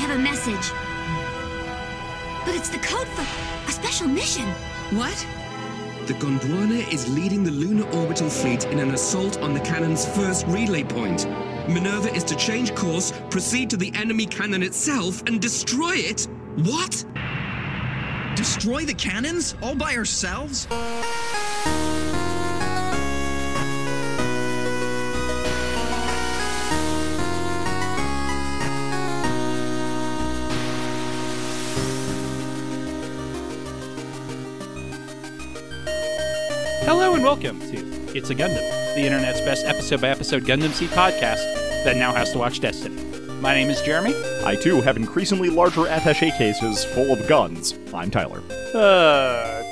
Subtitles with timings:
[0.00, 0.72] have a message.
[2.46, 3.22] But it's the code for
[3.68, 4.46] a special mission.
[4.96, 5.26] What?
[6.06, 10.46] The Gondwana is leading the lunar orbital fleet in an assault on the cannon's first
[10.46, 11.28] relay point.
[11.68, 16.26] Minerva is to change course, proceed to the enemy cannon itself, and destroy it.
[16.56, 17.04] What?
[18.36, 19.54] Destroy the cannons?
[19.62, 20.66] All by ourselves?
[37.20, 41.44] And welcome to It's a Gundam, the internet's best episode by episode Gundam Seed podcast
[41.84, 43.02] that now has to watch Destiny.
[43.42, 44.14] My name is Jeremy.
[44.42, 47.78] I too have increasingly larger attache cases full of guns.
[47.92, 48.42] I'm Tyler.
[48.74, 49.62] Uh,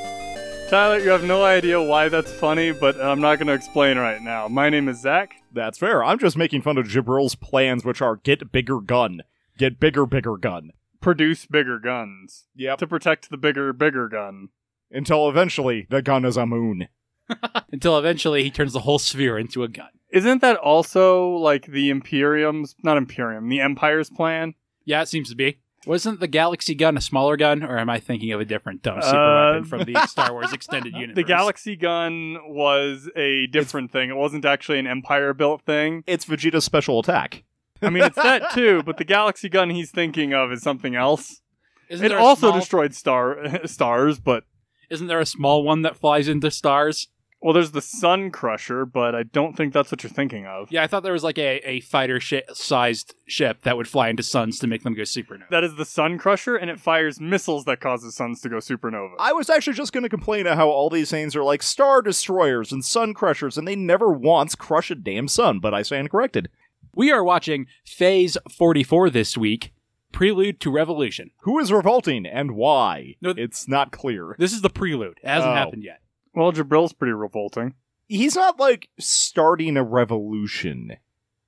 [0.68, 4.20] Tyler, you have no idea why that's funny, but I'm not going to explain right
[4.20, 4.46] now.
[4.48, 5.32] My name is Zach.
[5.50, 6.04] That's fair.
[6.04, 9.22] I'm just making fun of Jibril's plans, which are get bigger gun,
[9.56, 10.72] get bigger, bigger gun.
[11.00, 12.78] Produce bigger guns Yep.
[12.80, 14.50] to protect the bigger, bigger gun.
[14.90, 16.88] Until eventually, the gun is a moon.
[17.72, 19.88] Until eventually he turns the whole sphere into a gun.
[20.10, 24.54] Isn't that also like the Imperium's, not Imperium, the Empire's plan?
[24.84, 25.58] Yeah, it seems to be.
[25.86, 29.00] Wasn't the Galaxy gun a smaller gun, or am I thinking of a different dumb
[29.00, 31.14] super Uh, weapon from the Star Wars extended universe?
[31.14, 34.10] The Galaxy gun was a different thing.
[34.10, 36.02] It wasn't actually an Empire built thing.
[36.06, 37.44] It's Vegeta's special attack.
[37.80, 41.42] I mean, it's that too, but the Galaxy gun he's thinking of is something else.
[41.88, 44.44] Isn't It also small- destroyed star stars, but
[44.90, 47.08] Isn't there a small one that flies into stars?
[47.40, 50.70] Well, there's the Sun Crusher, but I don't think that's what you're thinking of.
[50.72, 54.08] Yeah, I thought there was like a, a fighter shi sized ship that would fly
[54.08, 55.48] into suns to make them go supernova.
[55.50, 59.14] That is the Sun Crusher, and it fires missiles that causes suns to go supernova.
[59.18, 62.02] I was actually just going to complain at how all these things are like star
[62.02, 66.10] destroyers and sun crushers, and they never once crush a damn sun, but I stand
[66.10, 66.48] corrected.
[66.94, 69.72] We are watching Phase 44 this week,
[70.10, 71.30] Prelude to Revolution.
[71.42, 73.14] Who is revolting and why?
[73.20, 74.34] No, it's not clear.
[74.38, 75.18] This is the prelude.
[75.22, 75.54] It hasn't Oh.
[75.54, 76.00] happened yet.
[76.38, 77.74] Well, Jabril's pretty revolting.
[78.06, 80.96] He's not like starting a revolution.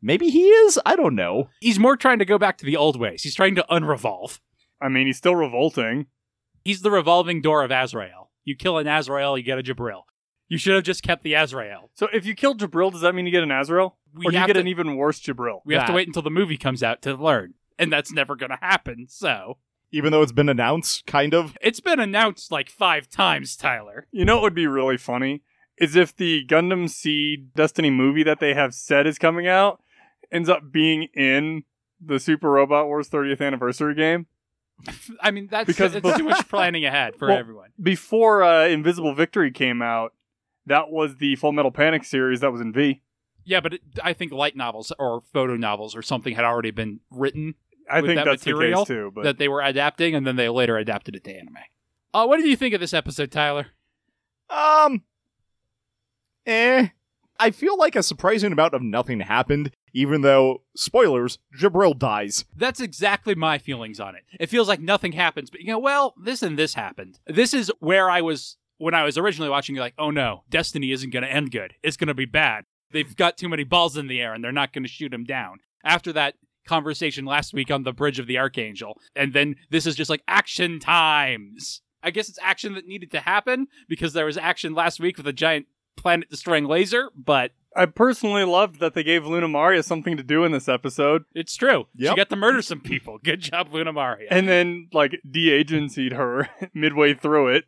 [0.03, 0.79] Maybe he is?
[0.85, 1.49] I don't know.
[1.61, 3.23] He's more trying to go back to the old ways.
[3.23, 4.41] He's trying to unrevolve.
[4.81, 6.07] I mean, he's still revolting.
[6.65, 8.31] He's the revolving door of Azrael.
[8.45, 10.03] You kill an Azrael, you get a Jabril.
[10.49, 11.91] You should have just kept the Azrael.
[11.95, 13.97] So if you kill Jabril, does that mean you get an Azrael?
[14.13, 15.61] We or do you get to- an even worse Jabril?
[15.65, 17.55] We have to wait until the movie comes out to learn.
[17.79, 19.59] And that's never going to happen, so.
[19.93, 21.57] Even though it's been announced, kind of.
[21.61, 24.07] It's been announced like five times, Tyler.
[24.13, 25.43] You know what would be really funny?
[25.79, 29.83] Is if the Gundam Seed Destiny movie that they have said is coming out
[30.31, 31.65] ends up being in
[32.01, 34.27] the Super Robot Wars 30th anniversary game.
[35.21, 37.71] I mean, that's Because it's bef- too much planning ahead for Well, everyone.
[37.83, 40.15] Before uh, Invisible Victory came out,
[40.67, 43.03] that was the Full Metal Panic series that was in V.
[43.45, 47.01] Yeah, but it, I think light novels or photo novels or something had already been
[47.11, 47.55] written
[47.91, 49.13] I think that that's material the case too.
[49.15, 51.59] But that they were adapting, and then they later adapted it to anime.
[52.13, 53.69] Uh, what did you think of this episode, Tyler?
[54.49, 55.03] Um.
[56.47, 56.89] Eh.
[57.39, 62.45] I feel like a surprising amount of nothing happened, even though, spoilers, Jabril dies.
[62.55, 64.25] That's exactly my feelings on it.
[64.39, 67.19] It feels like nothing happens, but you know, well, this and this happened.
[67.27, 69.77] This is where I was when I was originally watching.
[69.77, 71.75] Like, oh no, Destiny isn't going to end good.
[71.83, 72.67] It's going to be bad.
[72.93, 75.25] They've got too many balls in the air, and they're not going to shoot him
[75.25, 75.61] down.
[75.83, 76.35] After that
[76.71, 80.23] conversation last week on the bridge of the Archangel, and then this is just like
[80.27, 81.83] action times.
[82.03, 85.27] I guess it's action that needed to happen because there was action last week with
[85.27, 85.67] a giant
[85.97, 90.53] planet-destroying laser, but I personally loved that they gave Luna Maria something to do in
[90.53, 91.87] this episode, it's true.
[91.99, 93.19] She got to murder some people.
[93.23, 94.29] Good job, Luna Maria.
[94.31, 97.65] and then like de-agencyed her midway through it.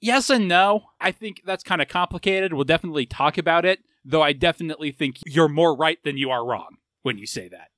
[0.00, 0.84] Yes and no.
[1.00, 2.52] I think that's kind of complicated.
[2.52, 6.44] We'll definitely talk about it, though I definitely think you're more right than you are
[6.44, 7.68] wrong when you say that.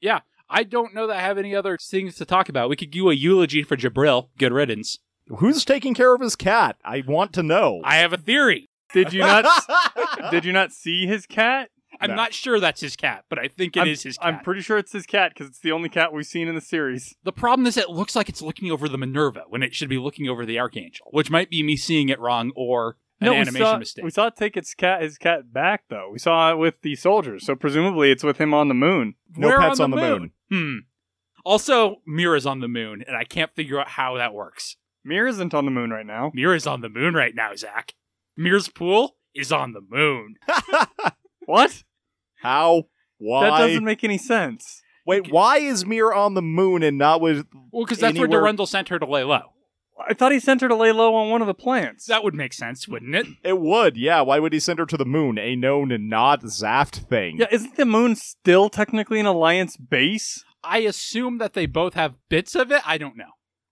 [0.00, 2.68] Yeah, I don't know that I have any other things to talk about.
[2.68, 4.28] We could do a eulogy for Jabril.
[4.38, 4.98] Good riddance.
[5.38, 6.76] Who's taking care of his cat?
[6.84, 7.80] I want to know.
[7.84, 8.68] I have a theory.
[8.94, 9.44] Did you not?
[10.30, 11.68] did you not see his cat?
[12.00, 12.16] I'm No.
[12.16, 14.26] not sure that's his cat, but I think it is I'm, his cat.
[14.34, 16.60] I'm pretty sure it's his cat because it's the only cat we've seen in the
[16.60, 17.14] series.
[17.24, 19.98] the problem is it looks like it's looking over the Minerva when it should be
[19.98, 23.38] looking over the Archangel, which might be me seeing it wrong or an no, we
[23.38, 24.04] animation saw, mistake.
[24.04, 26.10] we saw it take its cat his cat back though.
[26.12, 29.14] We saw it with the soldiers, so presumably it's with him on the moon.
[29.36, 30.30] no Where pets on the, moon.
[30.50, 30.76] Hmm.
[31.44, 34.76] Also, Mira's on the moon, and I can't figure out how that works.
[35.04, 36.30] Meer isn't on the moon right now.
[36.34, 37.94] Mira's on the moon right now, Zach.
[38.36, 40.34] Meer's pool is on the moon.
[41.48, 41.82] What?
[42.42, 42.82] How?
[43.16, 43.48] Why?
[43.48, 44.82] That doesn't make any sense.
[45.06, 47.46] Wait, why is Meer on the moon and not with.
[47.72, 49.54] Well, because that's where Anywhere- Durandal sent her to lay low.
[50.06, 52.06] I thought he sent her to lay low on one of the plants.
[52.06, 53.26] That would make sense, wouldn't it?
[53.42, 54.20] It would, yeah.
[54.20, 55.38] Why would he send her to the moon?
[55.38, 57.38] A known and not Zaft thing.
[57.38, 60.44] yeah, isn't the moon still technically an alliance base?
[60.62, 62.82] I assume that they both have bits of it.
[62.86, 63.30] I don't know.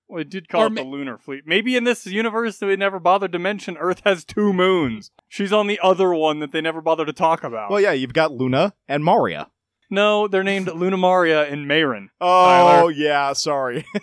[0.08, 1.42] Well, it did call Or it the lunar fleet.
[1.46, 5.10] Maybe in this universe that we never bothered to mention, Earth has two moons.
[5.28, 7.70] She's on the other one that they never bothered to talk about.
[7.70, 9.50] Well, yeah, you've got Luna and Maria.
[9.90, 12.08] No, they're named Luna Maria and Meyrin.
[12.20, 12.90] Oh, Tyler.
[12.92, 13.84] yeah, sorry.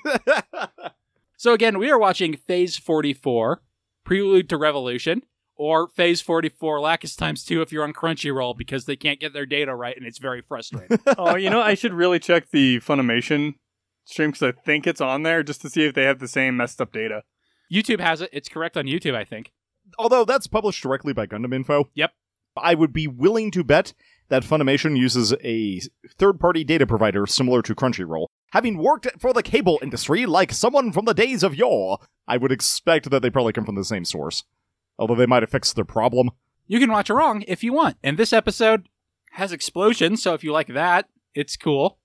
[1.44, 3.62] So again, we are watching Phase 44,
[4.06, 5.24] Prelude to Revolution,
[5.58, 9.46] or Phase 44 Lacus times 2 if you're on Crunchyroll because they can't get their
[9.46, 11.00] data right and it's very frustrating.
[11.18, 13.56] oh, you know, I should really check the Funimation
[14.06, 16.56] stream because I think it's on there just to see if they have the same
[16.56, 17.24] messed up data.
[17.70, 18.30] YouTube has it.
[18.32, 19.52] It's correct on YouTube, I think.
[20.00, 21.90] Although that's published directly by Gundam Info.
[21.94, 22.12] Yep.
[22.56, 23.92] I would be willing to bet
[24.34, 25.80] that Funimation uses a
[26.18, 28.26] third party data provider similar to Crunchyroll.
[28.52, 32.52] Having worked for the cable industry like someone from the days of yore, I would
[32.52, 34.44] expect that they probably come from the same source.
[34.98, 36.32] Although they might have fixed their problem.
[36.66, 37.98] You can watch along if you want.
[38.02, 38.90] And this episode
[39.34, 42.00] has explosions, so if you like that, it's cool.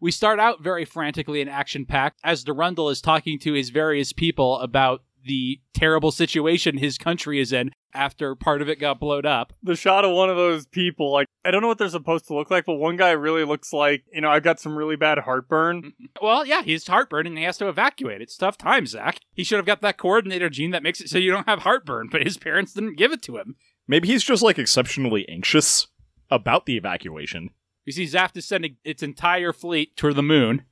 [0.00, 4.12] We start out very frantically and action packed as Durandal is talking to his various
[4.12, 9.26] people about the terrible situation his country is in after part of it got blown
[9.26, 9.52] up.
[9.62, 12.34] The shot of one of those people, like, I don't know what they're supposed to
[12.34, 15.18] look like, but one guy really looks like, you know, I've got some really bad
[15.18, 15.82] heartburn.
[15.82, 16.04] Mm-hmm.
[16.22, 18.20] Well, yeah, he's heartburn and he has to evacuate.
[18.22, 19.18] It's tough times, Zach.
[19.34, 22.08] He should have got that coordinator gene that makes it so you don't have heartburn,
[22.10, 23.56] but his parents didn't give it to him.
[23.88, 25.88] Maybe he's just like exceptionally anxious
[26.30, 27.50] about the evacuation.
[27.84, 30.64] You see, Zaft is sending its entire fleet to the moon,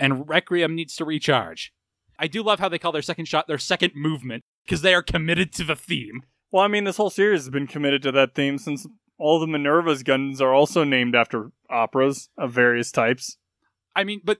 [0.00, 1.72] and Requiem needs to recharge.
[2.18, 5.02] I do love how they call their second shot their second movement, because they are
[5.02, 6.22] committed to the theme.
[6.50, 8.86] Well, I mean, this whole series has been committed to that theme since
[9.18, 13.38] all the Minerva's guns are also named after operas of various types.
[13.96, 14.38] I mean, but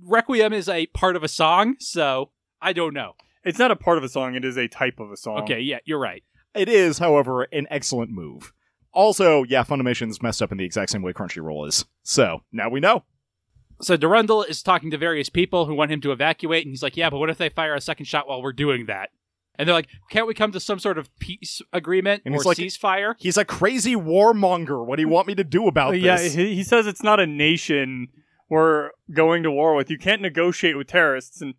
[0.00, 2.30] Requiem is a part of a song, so
[2.60, 3.12] I don't know.
[3.44, 5.42] It's not a part of a song, it is a type of a song.
[5.42, 6.22] Okay, yeah, you're right.
[6.54, 8.52] It is, however, an excellent move.
[8.92, 11.86] Also, yeah, Funimation's messed up in the exact same way Crunchyroll is.
[12.02, 13.04] So, now we know.
[13.82, 16.96] So Durandal is talking to various people who want him to evacuate, and he's like,
[16.96, 19.10] "Yeah, but what if they fire a second shot while we're doing that?"
[19.58, 22.46] And they're like, "Can't we come to some sort of peace agreement And or he's
[22.46, 24.84] like- ceasefire?" He's a crazy warmonger.
[24.86, 26.34] What do you want me to do about But yeah, this?
[26.34, 28.08] he, he says it's not a nation
[28.48, 29.90] we're going to war with.
[29.90, 31.54] You can't negotiate with terrorists, and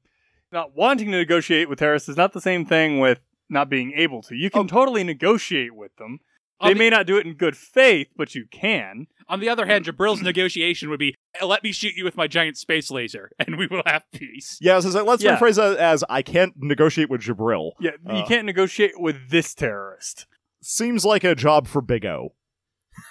[0.51, 4.21] not wanting to negotiate with terrorists is not the same thing with not being able
[4.23, 4.35] to.
[4.35, 4.67] You can Oh.
[4.67, 6.19] totally negotiate with them.
[6.59, 9.07] On They the- may not do it in good faith, but you can.
[9.29, 12.57] On the other hand, Jabril's negotiation would be, "Let me shoot you with my giant
[12.57, 15.37] space laser, and we will have peace." Yeah, so so let's Yeah.
[15.37, 17.71] rephrase that as I can't negotiate with Jabril.
[17.79, 18.25] Yeah, you Uh.
[18.27, 20.25] can't negotiate with this terrorist.
[20.61, 22.33] Seems like a job for Big O.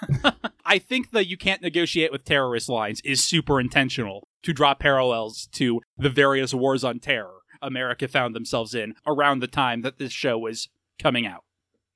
[0.64, 5.48] I think that you can't negotiate with terrorist lines is super intentional to draw parallels
[5.52, 10.12] to the various wars on terror America found themselves in around the time that this
[10.12, 10.68] show was
[11.00, 11.44] coming out.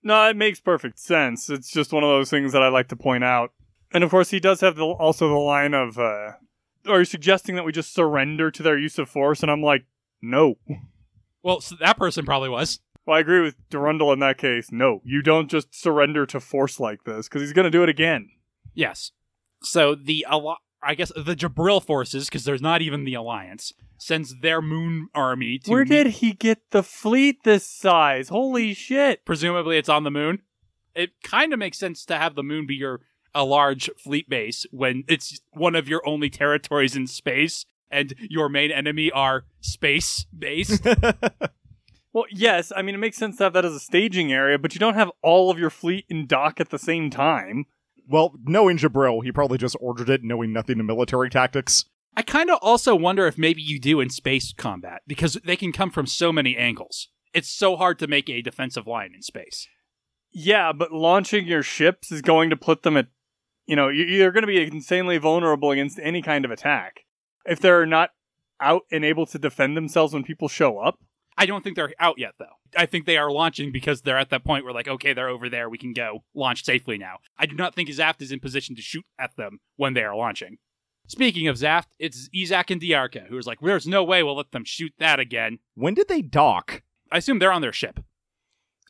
[0.02, 1.50] No, it makes perfect sense.
[1.50, 3.52] It's just one of those things that I like to point out.
[3.92, 6.32] And of course, he does have the, also the line of, uh,
[6.88, 9.84] "Are you suggesting that we just surrender to their use of force?" And I'm like,
[10.20, 10.56] "No."
[11.42, 12.80] Well, so that person probably was.
[13.06, 14.72] Well, I agree with Durandal in that case.
[14.72, 17.88] No, you don't just surrender to force like this because he's going to do it
[17.88, 18.30] again.
[18.74, 19.12] Yes.
[19.62, 20.26] So the
[20.82, 25.58] I guess the Jabril forces, because there's not even the alliance, sends their moon army
[25.60, 25.70] to.
[25.70, 28.28] Where did he get the fleet this size?
[28.28, 29.24] Holy shit!
[29.24, 30.42] presumably it's on the moon.
[30.94, 33.00] It kind of makes sense to have the moon be your
[33.36, 38.48] a large fleet base when it's one of your only territories in space and your
[38.48, 40.84] main enemy are space based.
[42.16, 44.72] Well, yes, I mean it makes sense to have that as a staging area, but
[44.72, 47.66] you don't have all of your fleet in dock at the same time.
[48.08, 51.84] Well, knowing Jabril, he probably just ordered it, knowing nothing of military tactics.
[52.16, 55.72] I kind of also wonder if maybe you do in space combat because they can
[55.72, 57.08] come from so many angles.
[57.34, 59.68] It's so hard to make a defensive line in space.
[60.32, 63.08] Yeah, but launching your ships is going to put them at,
[63.66, 67.00] you know, you- you're going to be insanely vulnerable against any kind of attack.
[67.44, 68.10] If they're not
[68.60, 70.98] out and able to defend themselves when people show up,
[71.38, 72.56] I don't think they're out yet, though.
[72.76, 75.48] I think they are launching because they're at that point where, like, okay, they're over
[75.50, 75.68] there.
[75.68, 77.18] We can go launch safely now.
[77.38, 80.16] I do not think Zaft is in position to shoot at them when they are
[80.16, 80.56] launching.
[81.08, 84.50] Speaking of Zaft, it's Yzak and Dearka, who is like, there's no way we'll let
[84.52, 85.58] them shoot that again.
[85.74, 86.82] When did they dock?
[87.12, 88.00] I assume they're on their ship.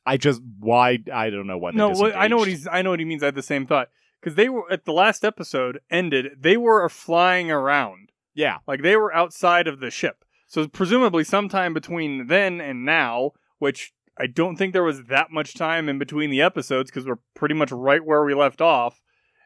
[0.06, 1.74] I just why I don't know what.
[1.74, 2.68] no, what, I know what he's.
[2.70, 3.22] I know what he means.
[3.24, 3.88] I had the same thought
[4.26, 6.32] because they were at the last episode ended.
[6.36, 10.24] They were flying around, Yeah, like they were outside of the ship.
[10.48, 15.54] So presumably, sometime between then and now, which I don't think there was that much
[15.54, 19.00] time in between the episodes because we're pretty much right where we left off.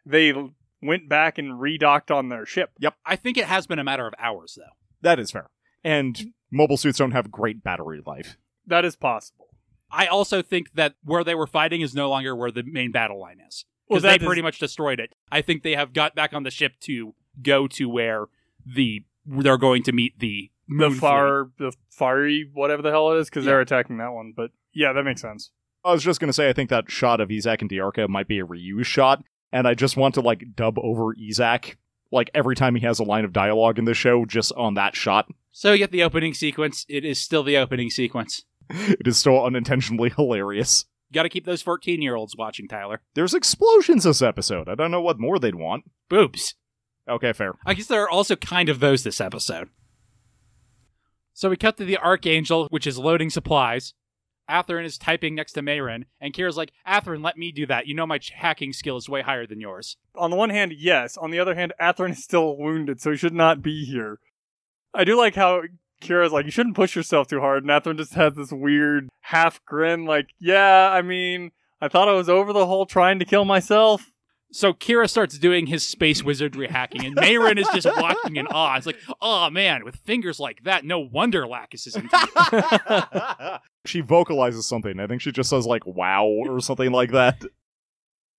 [0.06, 0.32] They
[0.80, 2.70] went back and redocked on their ship.
[2.78, 2.94] Yep.
[3.04, 4.72] I think it has been a matter of hours, though.
[5.02, 5.50] that is fair.
[5.84, 8.38] And mobile suits don't have great battery life.
[8.66, 9.48] That is possible.
[9.90, 13.20] I also think that where they were fighting is no longer where the main battle
[13.20, 13.66] line is.
[13.90, 15.14] Well, Because they that is- pretty much destroyed it.
[15.32, 18.26] I think they have got back on the ship to go to where
[18.64, 23.18] the they're going to meet the The moon far, the fiery, whatever the hell it
[23.18, 23.50] is, because Yeah.
[23.52, 24.32] they're attacking that one.
[24.36, 25.50] But yeah, that makes sense.
[25.84, 28.38] I was just gonna say I think that shot of Yzak and Dearka might be
[28.38, 31.74] a reuse shot, and I just want to like dub over Yzak
[32.12, 34.94] like every time he has a line of dialogue in the show, just on that
[34.96, 35.28] shot.
[35.52, 36.84] So you get the opening sequence.
[36.88, 38.44] It is still the opening sequence.
[38.70, 40.84] It is still unintentionally hilarious.
[41.12, 43.00] Got to keep those 14 year olds watching, Tyler.
[43.14, 44.68] There's explosions this episode.
[44.68, 45.84] I don't know what more they'd want.
[46.08, 46.54] Boobs.
[47.08, 47.54] Okay, fair.
[47.66, 49.68] I guess there are also kind of those this episode.
[51.32, 53.94] So we cut to the Archangel, which is loading supplies.
[54.48, 57.86] Athrun is typing next to Meyrin, and Kira's like, Athrun, let me do that.
[57.86, 59.96] You know my ch- hacking skill is way higher than yours.
[60.16, 61.16] On the one hand, yes.
[61.16, 64.18] On the other hand, Athrun is still wounded, so he should not be here.
[64.92, 65.62] I do like how
[66.02, 69.64] Kira's like, you shouldn't push yourself too hard, and Athrun just has this weird half
[69.64, 73.44] grin, like, yeah, I mean, I thought I was over the whole trying to kill
[73.44, 74.10] myself.
[74.52, 78.76] So Kira starts doing his space wizardry hacking, and Meyrin is just watching in awe.
[78.76, 82.08] It's like, oh man, with fingers like that, no wonder Lacus is into
[83.12, 83.58] you.
[83.86, 84.98] she vocalizes something.
[84.98, 87.40] I think she just says like "wow" or something like that.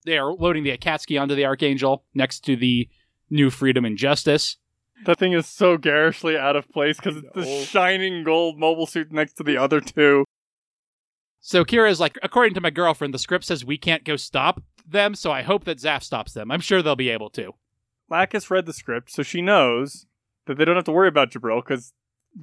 [0.06, 2.90] They are loading the Akatsuki onto the Archangel next to the
[3.30, 4.58] new Freedom and Justice.
[5.06, 9.14] That thing is so garishly out of place because it's the shining gold mobile suit
[9.14, 10.26] next to the other two.
[11.44, 14.62] So Kira is like, according to my girlfriend, the script says we can't go stop
[14.88, 16.52] them, so I hope that Zaf stops them.
[16.52, 17.56] I'm sure they'll be able to.
[18.10, 20.06] Lacus read the script, so she knows
[20.46, 21.94] that they don't have to worry about Jabril because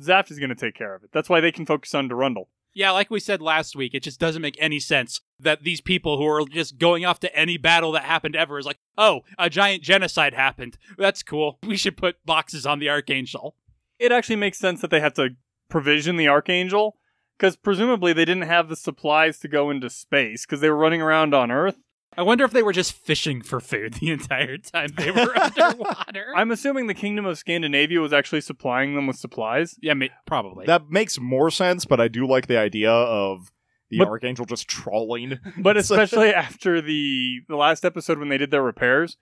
[0.00, 1.10] Zaft is going to take care of it.
[1.12, 2.48] That's why they can focus on Durandal.
[2.74, 6.18] Yeah, like we said last week, it just doesn't make any sense that these people
[6.18, 9.48] who are just going off to any battle that happened ever is like, oh, a
[9.48, 10.76] giant genocide happened.
[10.96, 11.58] That's cool.
[11.66, 13.54] We should put boxes on the Archangel.
[13.98, 15.30] It actually makes sense that they have to
[15.68, 16.96] provision the Archangel
[17.38, 21.00] because presumably they didn't have the supplies to go into space because they were running
[21.02, 21.76] around on Earth.
[22.16, 26.32] I wonder if they were just fishing for food the entire time they were underwater.
[26.34, 29.76] I'm assuming the Kingdom of Scandinavia was actually supplying them with supplies.
[29.80, 30.66] yeah, ma- probably.
[30.66, 33.52] That makes more sense, but I do like the idea of
[33.90, 35.38] the But- Archangel just trawling.
[35.58, 39.16] But especially after the the last episode when they did their repairs,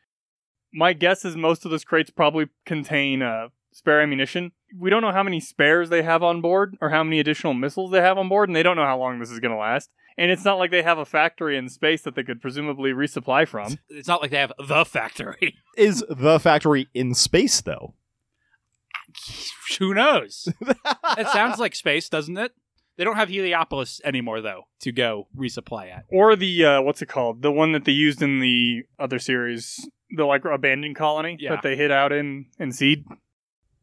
[0.72, 4.52] my guess is most of those crates probably contain uh, spare ammunition.
[4.74, 7.90] We don't know how many spares they have on board or how many additional missiles
[7.90, 9.90] they have on board, and they don't know how long this is going to last.
[10.16, 13.46] And it's not like they have a factory in space that they could presumably resupply
[13.46, 13.78] from.
[13.90, 15.56] it's not like they have the factory.
[15.76, 17.92] Is the factory in space though?
[19.78, 20.48] Who knows?
[21.18, 22.52] it sounds like space, doesn't it?
[22.96, 26.04] They don't have Heliopolis anymore, though, to go resupply at.
[26.08, 27.42] Or the uh, what's it called?
[27.42, 31.50] The one that they used in the other series, the like abandoned colony Yeah.
[31.50, 33.04] that they hid out in in Seed.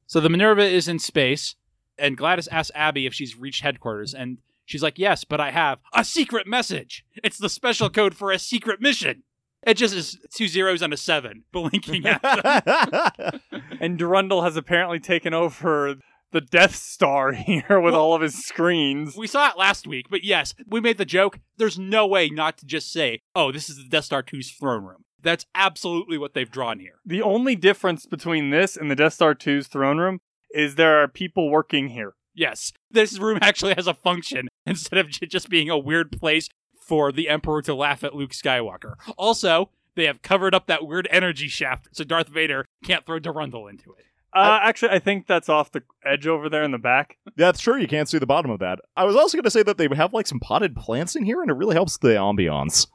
[0.08, 1.56] So the Minerva is in space,
[1.98, 5.80] and Gladys asks Abby if she's reached headquarters, and she's like, "Yes, but I have
[5.94, 7.04] a secret message.
[7.24, 9.24] It's the special code for a secret mission."
[9.66, 13.40] It just is two zeros and a seven blinking at them.
[13.80, 15.96] And Durandal has apparently taken over
[16.32, 19.16] the Death Star here with Well- all of his screens.
[19.16, 21.40] we saw it last week, but yes, we made the joke.
[21.58, 24.84] There's no way not to just say, "Oh, this is the Death Star 2's throne
[24.84, 27.00] room." That's absolutely what they've drawn here.
[27.06, 30.20] The only difference between this and the Death Star 2's throne room
[30.54, 32.14] is there are people working here.
[32.36, 36.50] Yes, this room actually has a function instead of j- just being a weird place
[36.80, 38.96] for the Emperor to laugh at Luke Skywalker.
[39.18, 43.68] Also, they have covered up that weird energy shaft so Darth Vader can't throw Durandal
[43.68, 44.06] into it.
[44.36, 47.18] Uh, actually, I think that's off the edge over there in the back.
[47.38, 47.78] Yeah, that's true.
[47.78, 48.80] You can't see the bottom of that.
[48.98, 51.42] I was also going to say that they have like some potted plants in here,
[51.42, 52.88] and it really helps the ambiance.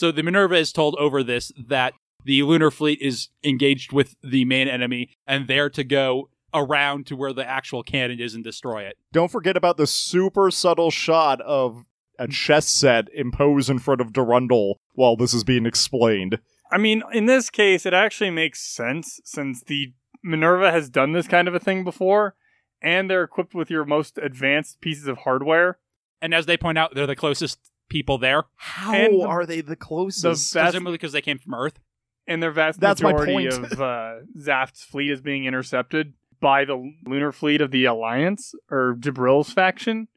[0.00, 1.92] So the Minerva is told over this that
[2.24, 7.16] the lunar fleet is engaged with the main enemy and they're to go around to
[7.16, 8.96] where the actual cannon is and destroy it.
[9.12, 11.84] Don't forget about the super subtle shot of
[12.18, 16.38] a chess set imposed in front of Durandal while this is being explained.
[16.72, 19.92] I mean, in this case, it actually makes sense since the
[20.24, 22.36] Minerva has done this kind of a thing before,
[22.80, 25.76] and they're equipped with your most advanced pieces of hardware.
[26.22, 29.60] And as they point out, they're the closest people there, How And the- are they
[29.60, 30.22] the closest?
[30.22, 31.78] the vast- presumably because they came from Earth.
[32.26, 33.72] and their vast That's my majority point.
[33.72, 38.94] of uh, Zaft's fleet is being intercepted by the lunar fleet of the Alliance or
[38.98, 40.08] Jabril's faction.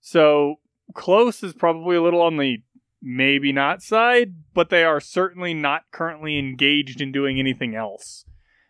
[0.00, 0.56] So
[0.94, 2.58] close is probably a little on the
[3.02, 8.24] maybe not side, but they are certainly not currently engaged in doing anything else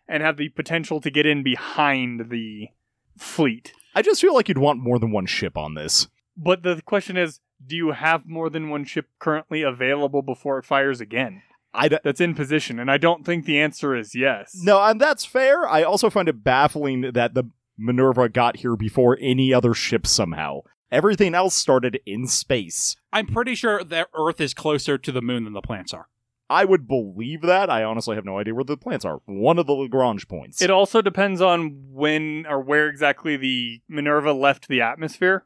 [0.09, 2.69] and have the potential to get in behind the
[3.17, 3.73] fleet.
[3.95, 6.09] I just feel like you'd want more than one ship on this.
[6.37, 10.65] But the question is, do you have more than one ship currently available before it
[10.65, 11.43] fires again?
[11.75, 14.59] I d- That's in position, and I don't think the answer is yes.
[14.63, 15.69] no, and that's fair.
[15.69, 20.61] I also find it baffling that the Minerva got here before any other ship somehow.
[20.91, 22.97] Everything else started in space.
[23.13, 26.09] I'm pretty sure that Earth is closer to the moon than the plants are.
[26.49, 27.69] I would believe that.
[27.69, 29.21] I honestly have no idea where the plants are.
[29.27, 30.63] One of the Lagrange points.
[30.63, 35.45] It also depends on when or where exactly the Minerva left the atmosphere.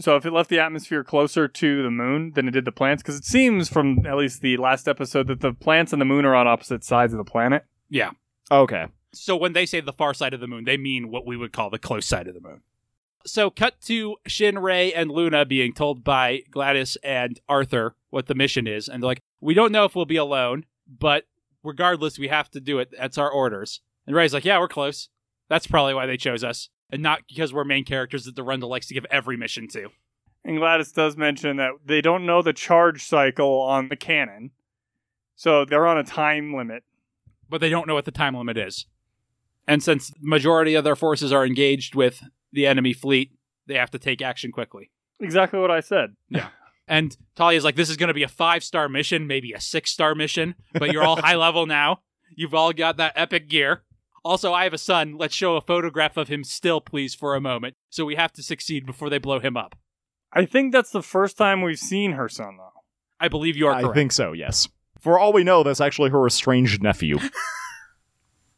[0.00, 3.02] So if it left the atmosphere closer to the moon than it did the plants,
[3.02, 6.24] because it seems from at least the last episode that the plants and the moon
[6.24, 7.64] are on opposite sides of the planet.
[7.90, 8.10] Yeah.
[8.50, 8.86] okay.
[9.12, 11.52] So when they say the far side of the moon, they mean what we would
[11.52, 12.60] call the close side of the moon.
[13.26, 18.34] So cut to Shin, Ray, and Luna being told by Gladys and Arthur what the
[18.34, 21.24] mission is, and they're like, "We don't know if we'll be alone, but
[21.62, 22.90] regardless, we have to do it.
[22.96, 25.08] That's our orders." And Ray's like, "Yeah, we're close.
[25.48, 28.86] That's probably why they chose us, and not because we're main characters that Durandal likes
[28.88, 29.88] to give every mission to."
[30.44, 34.52] And Gladys does mention that they don't know the charge cycle on the cannon.
[35.34, 36.84] So they're on a time limit.
[37.50, 38.86] but they don't know what the time limit is.
[39.66, 43.32] And since the majority of their forces are engaged with the enemy fleet,
[43.66, 44.90] they have to take action quickly.
[45.20, 46.14] Exactly what I said.
[46.28, 46.48] Yeah.
[46.86, 49.90] And Talia's like, this is going to be a five star mission, maybe a six
[49.90, 52.00] star mission, but you're all high level now.
[52.34, 53.82] You've all got that epic gear.
[54.28, 55.16] Also, I have a son.
[55.16, 57.76] Let's show a photograph of him still, please, for a moment.
[57.88, 59.74] So we have to succeed before they blow him up.
[60.34, 62.82] I think that's the first time we've seen her son, though.
[63.18, 63.94] I believe you are I correct.
[63.96, 64.68] think so, yes.
[65.00, 67.18] For all we know, that's actually her estranged nephew.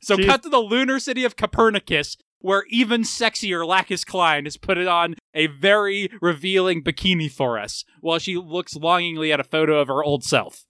[0.02, 4.56] So She's- cut to the lunar city of Copernicus, where even sexier Lacus Clyne has
[4.56, 9.44] put it on a very revealing bikini for us, while she looks longingly at a
[9.44, 10.64] photo of her old self.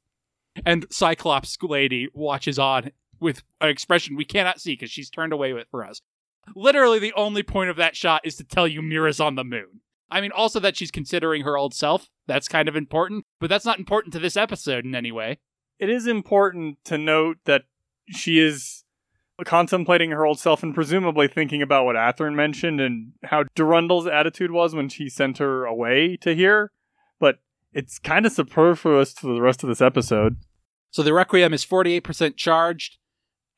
[0.66, 5.52] And Cyclops lady watches on with an expression we cannot see because she's turned away
[5.52, 6.00] with for us.
[6.54, 9.80] Literally, the only point of that shot is to tell you Mira's on the moon.
[10.10, 12.08] I mean, also that she's considering her old self.
[12.26, 15.38] That's kind of important, but that's not important to this episode in any way.
[15.78, 17.62] It is important to note that
[18.08, 18.84] she is
[19.44, 24.50] contemplating her old self and presumably thinking about what Athrun mentioned and how Durandal's attitude
[24.50, 26.72] was when she sent her away to here.
[27.18, 27.38] But
[27.72, 30.36] it's kind of superfluous to the rest of this episode.
[30.90, 32.98] So the Requiem is 48% charged,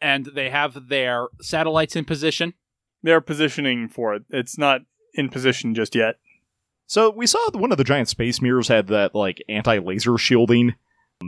[0.03, 2.55] and they have their satellites in position.
[3.03, 4.25] They're positioning for it.
[4.31, 4.83] It's not
[5.15, 6.17] in position just yet.
[6.87, 10.75] So we saw one of the giant space mirrors had that like anti-laser shielding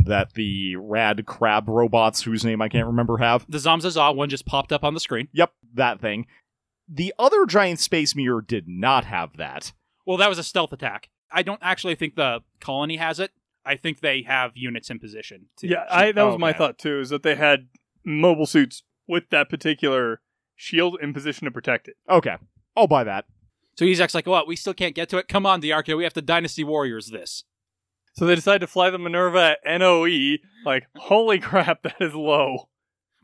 [0.04, 3.46] that the rad crab robots, whose name I can't remember, have.
[3.48, 5.28] The Zamzaza one just popped up on the screen.
[5.32, 6.26] Yep, that thing.
[6.88, 9.72] The other giant space mirror did not have that.
[10.04, 11.08] Well, that was a stealth attack.
[11.32, 13.30] I don't actually think the colony has it.
[13.64, 15.46] I think they have units in position.
[15.58, 16.58] To Yeah, I, that was oh, my Okay.
[16.58, 17.68] thought too, is that they had
[18.04, 20.20] mobile suits with that particular
[20.56, 21.96] shield in position to protect it.
[22.08, 22.36] Okay,
[22.76, 23.26] I'll buy that.
[23.76, 24.46] So Yzak's like, what?
[24.46, 25.28] We still can't get to it?
[25.28, 25.96] Come on, Diarchio.
[25.96, 27.44] We have to Dynasty Warriors this.
[28.14, 30.36] So they decide to fly the Minerva at NOE.
[30.64, 32.68] Like, holy crap, that is low.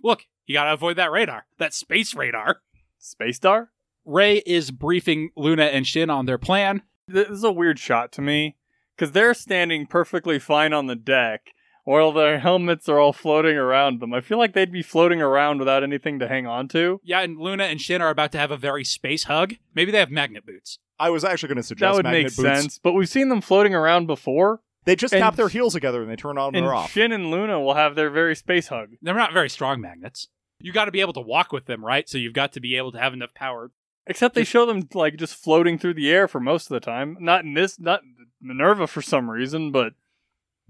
[0.02, 1.46] Look, you gotta avoid that radar.
[1.58, 2.62] That space radar.
[2.98, 3.70] Space Star?
[4.04, 6.82] Ray is briefing Luna and Shin on their plan.
[7.06, 8.56] This is a weird shot to me
[8.96, 11.52] because they're standing perfectly fine on the deck
[11.90, 14.14] while their helmets are all floating around them.
[14.14, 17.00] I feel like they'd be floating around without anything to hang on to.
[17.02, 19.54] Yeah, and Luna and Shin are about to have a very space hug.
[19.74, 20.78] Maybe they have magnet boots.
[21.00, 22.60] I was actually going to suggest That would magnet make boots.
[22.60, 24.60] sense, but we've seen them floating around before.
[24.84, 26.92] They just And- tap their heels together and they turn on And or off.
[26.92, 28.90] Shin and Luna will have their very space hug.
[29.02, 30.28] They're not very strong magnets.
[30.60, 32.08] You got to be able to walk with them, right?
[32.08, 33.72] So you've got to be able to have enough power.
[34.06, 37.16] Except they show them like just floating through the air for most of the time.
[37.20, 38.02] Not in this, not
[38.40, 39.94] Minerva for some reason, but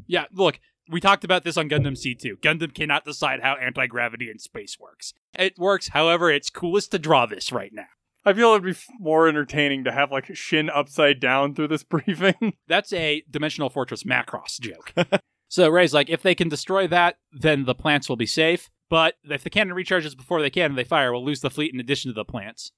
[0.06, 0.59] Yeah, look,
[0.90, 2.40] we talked about this on Gundam C2.
[2.40, 5.14] Gundam cannot decide how anti gravity in space works.
[5.38, 7.87] It works, however, it's coolest to draw this right now.
[8.24, 11.83] I feel it'd be f- more entertaining to have like Shin upside down through this
[11.85, 12.55] briefing.
[12.66, 14.92] That's a Dimensional Fortress Macross joke.
[15.48, 18.68] so Ray's like, if they can destroy that, then the plants will be safe.
[18.90, 21.72] But if the cannon recharges before they can and they fire, we'll lose the fleet
[21.72, 22.72] in addition to the plants.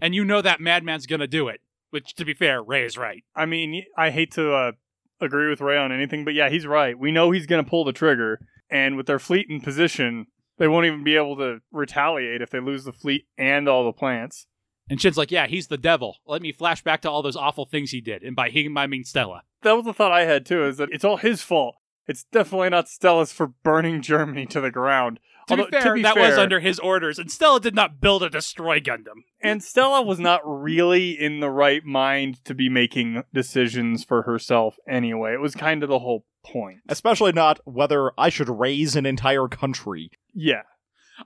[0.00, 1.60] And you know that madman's gonna do it.
[1.90, 3.24] Which, to be fair, Ray is right.
[3.34, 4.72] I mean, I hate to uh,
[5.20, 6.98] agree with Ray on anything, but yeah, he's right.
[6.98, 10.26] We know he's going to pull the trigger, and with their fleet in position,
[10.58, 13.92] they won't even be able to retaliate if they lose the fleet and all the
[13.92, 14.46] plants.
[14.90, 16.16] And Shin's like, yeah, he's the devil.
[16.26, 18.22] Let me flash back to all those awful things he did.
[18.22, 19.42] And by him, I mean Stella.
[19.62, 20.64] That was the thought I had too.
[20.64, 21.76] Is that it's all his fault.
[22.06, 25.20] It's definitely not Stella's for burning Germany to the ground.
[25.48, 28.28] To be Although, fair, that was under his orders, and Stella did not build a
[28.28, 29.24] destroy Gundam.
[29.42, 34.76] And Stella was not really in the right mind to be making decisions for herself
[34.86, 35.32] anyway.
[35.32, 36.80] It was kind of the whole point.
[36.88, 40.10] Especially not whether I should raise an entire country.
[40.34, 40.62] Yeah.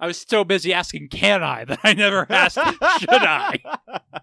[0.00, 2.58] I was so busy asking, can I, that I never asked,
[3.00, 3.58] should I?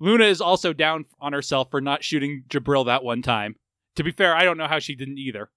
[0.00, 3.56] Luna is also down on herself for not shooting Jabril that one time.
[3.96, 5.50] To be fair, I don't know how she didn't either.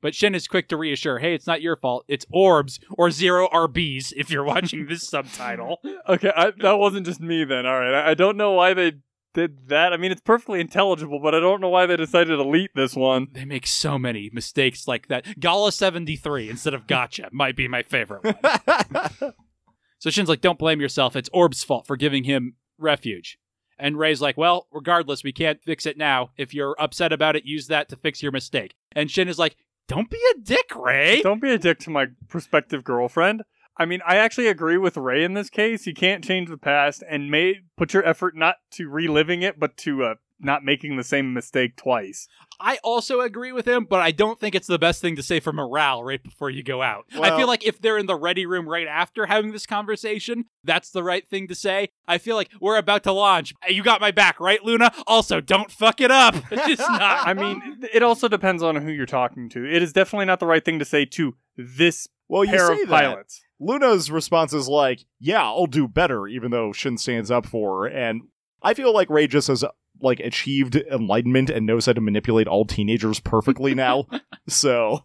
[0.00, 2.04] But Shin is quick to reassure, hey, it's not your fault.
[2.08, 5.78] It's orbs or zero RBs if you're watching this subtitle.
[6.08, 7.66] Okay, I, that wasn't just me then.
[7.66, 8.92] All right, I, I don't know why they
[9.34, 9.92] did that.
[9.92, 12.94] I mean, it's perfectly intelligible, but I don't know why they decided to delete this
[12.94, 13.28] one.
[13.32, 15.38] They make so many mistakes like that.
[15.38, 19.32] Gala 73 instead of gotcha might be my favorite one.
[19.98, 21.14] so Shin's like, don't blame yourself.
[21.14, 23.38] It's Orb's fault for giving him refuge.
[23.78, 26.30] And Ray's like, well, regardless, we can't fix it now.
[26.36, 28.74] If you're upset about it, use that to fix your mistake.
[28.92, 29.56] And Shin is like,
[29.88, 31.22] don't be a dick, Ray.
[31.22, 33.42] Don't be a dick to my prospective girlfriend.
[33.76, 35.86] I mean, I actually agree with Ray in this case.
[35.86, 39.76] You can't change the past and may put your effort not to reliving it, but
[39.78, 42.28] to uh, not making the same mistake twice.
[42.60, 45.38] I also agree with him, but I don't think it's the best thing to say
[45.38, 47.04] for morale right before you go out.
[47.14, 50.90] I feel like if they're in the ready room right after having this conversation, that's
[50.90, 51.90] the right thing to say.
[52.08, 53.54] I feel like we're about to launch.
[53.68, 54.92] You got my back, right, Luna?
[55.06, 56.34] Also, don't fuck it up.
[56.68, 57.26] It's not.
[57.26, 59.64] I mean, it also depends on who you're talking to.
[59.64, 62.82] It is definitely not the right thing to say to this well, you pair say
[62.82, 63.00] of that.
[63.02, 63.40] pilots.
[63.58, 67.88] Luna's response is like, "Yeah, I'll do better," even though Shin stands up for her.
[67.88, 68.22] And
[68.62, 69.64] I feel like Ray just has
[70.00, 74.06] like achieved enlightenment and knows how to manipulate all teenagers perfectly now.
[74.48, 75.04] so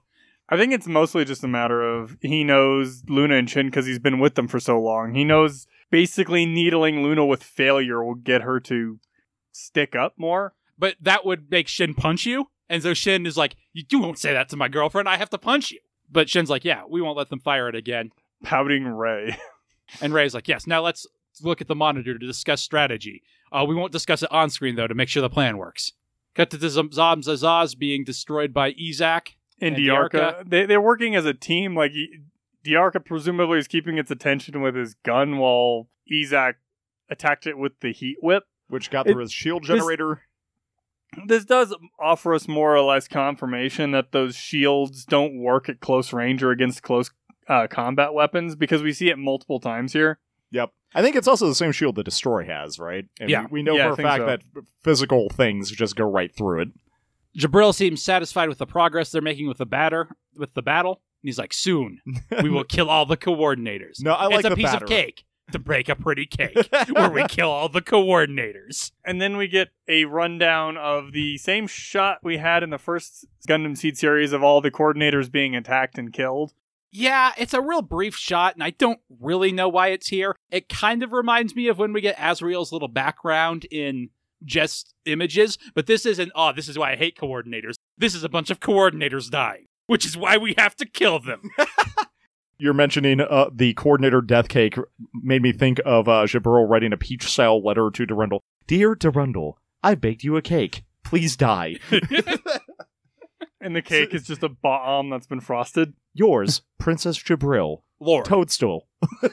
[0.49, 3.99] I think it's mostly just a matter of he knows Luna and Shin because he's
[3.99, 5.13] been with them for so long.
[5.13, 8.99] He knows basically needling Luna with failure will get her to
[9.51, 10.53] stick up more.
[10.77, 12.47] but that would make Shin punch you.
[12.69, 15.08] And so Shin is like, you, you won't say that to my girlfriend.
[15.08, 15.79] I have to punch you.
[16.12, 18.12] But Shin's like, yeah, we won't let them fire it again.
[18.43, 19.38] Pouting Ray.
[20.01, 21.06] And Ray's like, yes, now let's
[21.41, 23.21] look at the monitor to discuss strategy.
[23.53, 25.91] Uh, we won't discuss it on screen, though, to make sure the plan works.
[26.35, 29.33] Cut to Zam Zaz being destroyed by Yzak.
[29.61, 30.09] and And Dearka.
[30.11, 30.49] Dearka.
[30.49, 31.75] They they're working as a team.
[31.75, 32.21] Like he-
[32.65, 36.55] Dearka presumably is keeping its attention with his gun while Yzak
[37.09, 38.43] attacked it with the heat whip.
[38.69, 40.23] which got It- through his shield this- generator.
[41.27, 46.11] This does offer us more or less confirmation that those shields don't work at close
[46.11, 47.11] range or against close
[47.47, 50.17] uh, combat weapons because we see it multiple times here.
[50.53, 50.69] Yep.
[50.95, 53.05] I think it's also the same shield that Destroy has, right?
[53.19, 53.41] And Yeah.
[53.43, 54.25] we, we know Yeah, for a fact so.
[54.27, 54.41] that
[54.83, 56.67] physical things just go right through it.
[57.37, 61.01] Jabril seems satisfied with the progress they're making with the batter with the battle.
[61.23, 61.99] And he's like, soon
[62.41, 64.01] we will kill all the coordinators.
[64.01, 64.85] No, I like it's a the piece batter.
[64.85, 66.55] of cake to break a pretty cake
[66.93, 68.91] where we kill all the coordinators.
[69.05, 73.25] And then we get a rundown of the same shot we had in the first
[73.49, 76.53] Gundam Seed series of all the coordinators being attacked and killed.
[76.95, 80.36] Yeah, it's a real brief shot, and I don't really know why it's here.
[80.51, 84.12] It kind of reminds me of when we get Azrael's little background in
[84.45, 87.73] just images, but this isn't, oh, this is why I hate coordinators.
[87.97, 91.49] This is a bunch of coordinators dying, which is why we have to kill them.
[92.60, 94.77] You're mentioning uh, the coordinator death cake
[95.15, 98.43] made me think of uh, Jabril writing a peach style letter to Durandal.
[98.67, 100.84] Dear Durandal, I baked you a cake.
[101.03, 101.79] Please die.
[103.63, 105.93] And the cake is just a bomb that's been frosted.
[106.13, 107.82] Yours, Princess Jabril.
[107.99, 108.26] Lord.
[108.26, 108.88] Toadstool.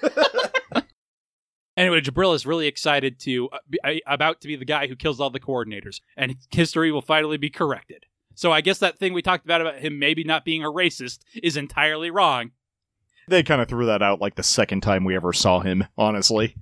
[1.81, 4.95] Anyway, Jabril is really excited to uh, be, uh, about to be the guy who
[4.95, 8.05] kills all the coordinators, and history will finally be corrected.
[8.35, 11.21] So I guess that thing we talked about about him maybe not being a racist
[11.43, 12.51] is entirely wrong.
[13.29, 16.55] They kind of threw that out like the second time we ever saw him, honestly.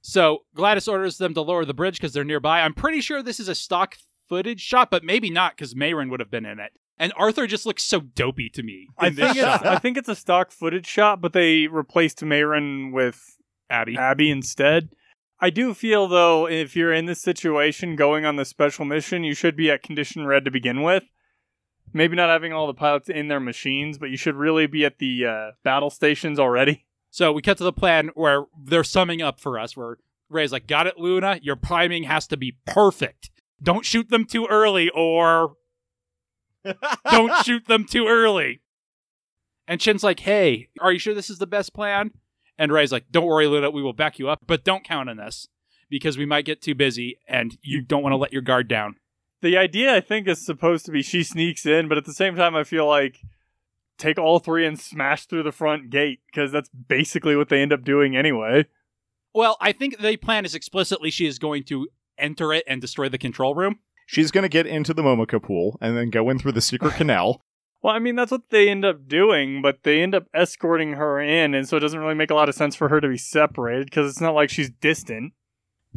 [0.00, 2.62] So Gladys orders them to lower the bridge because they're nearby.
[2.62, 3.96] I'm pretty sure this is a stock
[4.28, 6.72] footage shot, but maybe not because Meyrin would have been in it.
[6.98, 8.88] And Arthur just looks so dopey to me.
[8.96, 9.36] I think.
[9.38, 13.36] I think it's a stock footage shot, but they replaced Meyrin with
[13.68, 13.96] Abby.
[13.96, 14.90] Abby instead.
[15.40, 19.34] I do feel though, if you're in this situation going on the special mission, you
[19.34, 21.04] should be at condition red to begin with.
[21.92, 24.98] Maybe not having all the pilots in their machines, but you should really be at
[24.98, 26.86] the uh, battle stations already.
[27.10, 30.66] So we cut to the plan where they're summing up for us, where Ray's like,
[30.66, 31.38] Got it, Luna?
[31.42, 33.30] Your priming has to be perfect.
[33.62, 35.54] Don't shoot them too early, or
[37.10, 38.60] don't shoot them too early.
[39.66, 42.10] And Shin's like, Hey, are you sure this is the best plan?
[42.58, 45.16] And Ray's like, Don't worry, Luna, we will back you up, but don't count on
[45.16, 45.48] this
[45.88, 48.96] because we might get too busy and you don't want to let your guard down.
[49.42, 52.34] The idea, I think, is supposed to be she sneaks in, but at the same
[52.34, 53.20] time, I feel like
[53.98, 57.72] take all three and smash through the front gate because that's basically what they end
[57.72, 58.64] up doing anyway.
[59.34, 63.08] Well, I think the plan is explicitly she is going to enter it and destroy
[63.08, 63.78] the control room.
[64.06, 66.94] She's going to get into the Momoka pool and then go in through the secret
[66.96, 67.40] canal.
[67.82, 71.20] Well, I mean, that's what they end up doing, but they end up escorting her
[71.20, 73.18] in, and so it doesn't really make a lot of sense for her to be
[73.18, 75.34] separated because it's not like she's distant.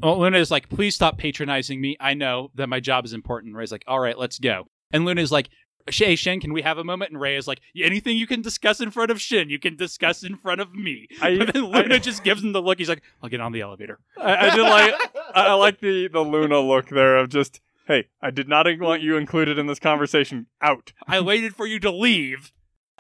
[0.01, 1.95] Well, Luna is like, please stop patronizing me.
[1.99, 3.56] I know that my job is important.
[3.56, 4.67] Ray's like, all right, let's go.
[4.91, 5.49] And Luna is like,
[5.89, 7.12] Hey, Shin, can we have a moment?
[7.12, 10.23] And Ray is like, anything you can discuss in front of Shin, you can discuss
[10.23, 11.08] in front of me.
[11.21, 12.78] I- but then Luna I- just gives him the look.
[12.78, 14.00] He's like, I'll get on the elevator.
[14.17, 14.93] I, I did like
[15.34, 19.15] I, like the the Luna look there of just hey, I did not want you
[19.17, 20.47] included in this conversation.
[20.62, 20.91] Out.
[21.08, 22.52] I waited for you to leave.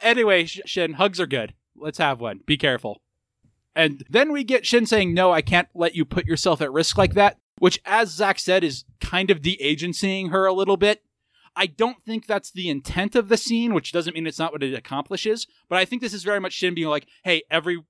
[0.01, 1.53] Anyway, Shin, hugs are good.
[1.75, 2.39] Let's have one.
[2.45, 3.01] Be careful.
[3.75, 6.97] And then we get Shin saying, No, I can't let you put yourself at risk
[6.97, 7.37] like that.
[7.59, 11.03] which, as Zach said, is kind of de agencying her a little bit.
[11.57, 14.63] I don't think that's the intent of the scene, which doesn't mean it's not what
[14.63, 15.47] it accomplishes.
[15.67, 17.83] But I think this is very much Shin being like, hey, every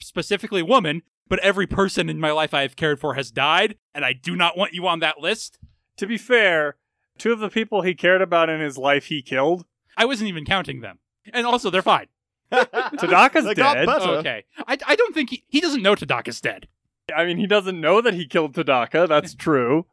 [0.00, 4.04] specifically woman, but every person in my life I have cared for has died, and
[4.04, 5.58] I do not want you on that list.
[5.96, 6.76] To be fair,
[7.18, 9.64] two of the people he cared about in his life he killed.
[9.96, 10.98] I wasn't even counting them.
[11.32, 12.08] And also, they're fine.
[12.52, 13.86] Tadaka's They dead.
[13.86, 14.10] better.
[14.18, 14.44] Okay.
[14.66, 16.68] I, I don't think he, he doesn't know Tadaka's dead.
[17.16, 19.08] I mean, he doesn't know that he killed Tadaka.
[19.08, 19.86] That's true.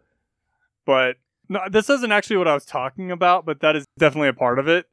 [0.86, 1.18] But
[1.52, 4.58] no, this isn't actually what I was talking about, but that is definitely a part
[4.58, 4.86] of it.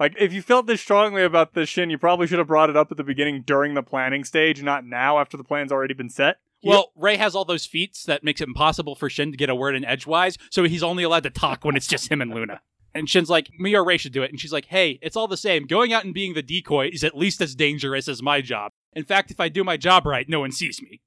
[0.00, 2.76] Like, if you felt this strongly about this Shin, you probably should have brought it
[2.76, 6.08] up at the beginning during the planning stage, not now after the plan's already been
[6.08, 6.38] set.
[6.64, 9.54] Well, Ray has all those feats that makes it impossible for Shin to get a
[9.54, 12.60] word in edgewise, so he's only allowed to talk when it's just him and Luna.
[12.92, 14.32] And Shin's like, me or Ray should do it.
[14.32, 15.66] And she's like, hey, it's all the same.
[15.66, 18.72] Going out and being the decoy is at least as dangerous as my job.
[18.94, 21.00] In fact, if I do my job right, no one sees me.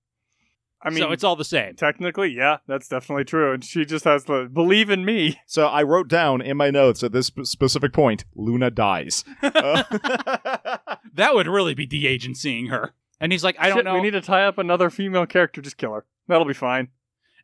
[0.84, 1.76] I mean, so it's all the same.
[1.76, 3.54] technically, yeah, that's definitely true.
[3.54, 5.40] And she just has to believe in me.
[5.46, 9.24] So I wrote down in my notes at this sp- specific point, Luna dies.
[9.44, 9.84] Uh,
[11.16, 12.94] That would really be de-agencying her.
[13.20, 13.94] And he's like, I don't Shit, know.
[13.96, 15.62] We need to tie up another female character.
[15.62, 16.06] Just kill her.
[16.28, 16.90] That'll be fine.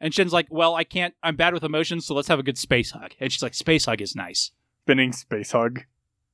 [0.01, 1.13] and Shin's like, well, I can't.
[1.21, 3.11] I'm bad with emotions, so let's have a good space hug.
[3.19, 4.51] And she's like, space hug is nice.
[4.83, 5.81] Spinning space hug.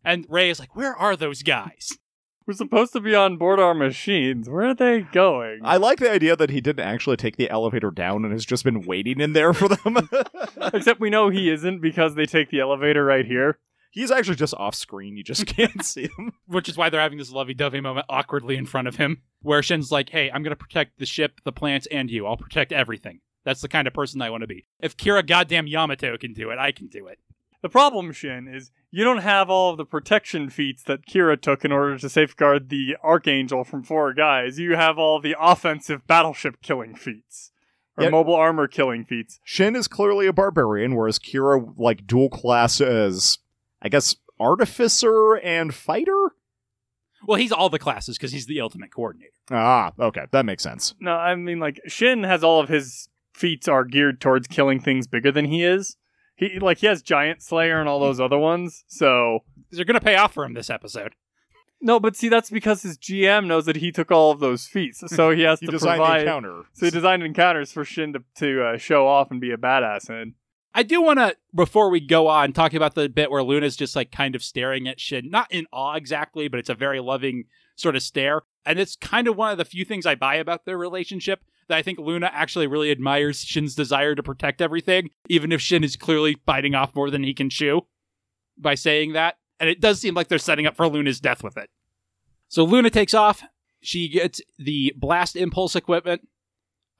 [0.04, 1.98] And Ray is like, where are those guys?
[2.48, 4.48] We're supposed to be on board our machines.
[4.48, 5.62] Where are they going?
[5.64, 8.64] I like the idea that he didn't actually take the elevator down and has just
[8.64, 10.10] been waiting in there for them.
[10.74, 13.58] Except we know he isn't because they take the elevator right here.
[13.90, 15.18] He's actually just off screen.
[15.18, 16.34] You just can't see him.
[16.46, 19.92] Which is why they're having this lovey-dovey moment awkwardly in front of him, where Shin's
[19.92, 22.28] like, "Hey, I'm gonna protect the ship, the plants, and you.
[22.28, 24.66] I'll protect everything." That's the kind of person I want to be.
[24.80, 27.20] If Kira goddamn Yamato can do it, I can do it.
[27.66, 31.66] The problem, Shin, is you don't have all of the protection feats that Kira took
[31.66, 34.60] in order to safeguard the Archangel from four guys.
[34.60, 37.52] You have all the offensive battleship killing feats.
[37.98, 38.10] Or Yeah.
[38.12, 39.40] mobile armor killing feats.
[39.44, 43.40] Shin is clearly a barbarian, whereas Kira like dual class as
[43.82, 46.34] I guess artificer and fighter.
[47.26, 49.32] Well, he's all the classes because he's the ultimate coordinator.
[49.50, 50.94] Ah, okay, that makes sense.
[51.00, 55.08] No, I mean like Shin has all of his feats are geared towards killing things
[55.08, 55.98] bigger than he is.
[56.36, 58.84] He like he has Giant Slayer and all those other ones.
[58.88, 59.40] So
[59.72, 61.14] They're gonna pay off for him this episode.
[61.82, 65.04] no, but see that's because his GM knows that he took all of those feats,
[65.08, 66.22] so he has He to designed provide.
[66.22, 66.64] encounter.
[66.74, 70.10] So he designed encounters for Shin to to uh, show off and be a badass
[70.10, 70.34] in.
[70.78, 73.96] I do want to, before we go on, talk about the bit where Luna's just
[73.96, 77.46] like kind of staring at Shin, not in awe exactly, but it's a very loving
[77.78, 78.42] sort of stare.
[78.66, 81.78] And it's kind of one of the few things I buy about their relationship that
[81.78, 85.96] I think Luna actually really admires Shin's desire to protect everything, even if Shin is
[85.96, 87.82] clearly biting off more than he can chew
[88.58, 89.36] by saying that.
[89.60, 91.70] And it does seem like they're setting up for Luna's death with it.
[92.48, 93.44] So Luna takes off.
[93.82, 96.28] She gets the blast impulse equipment.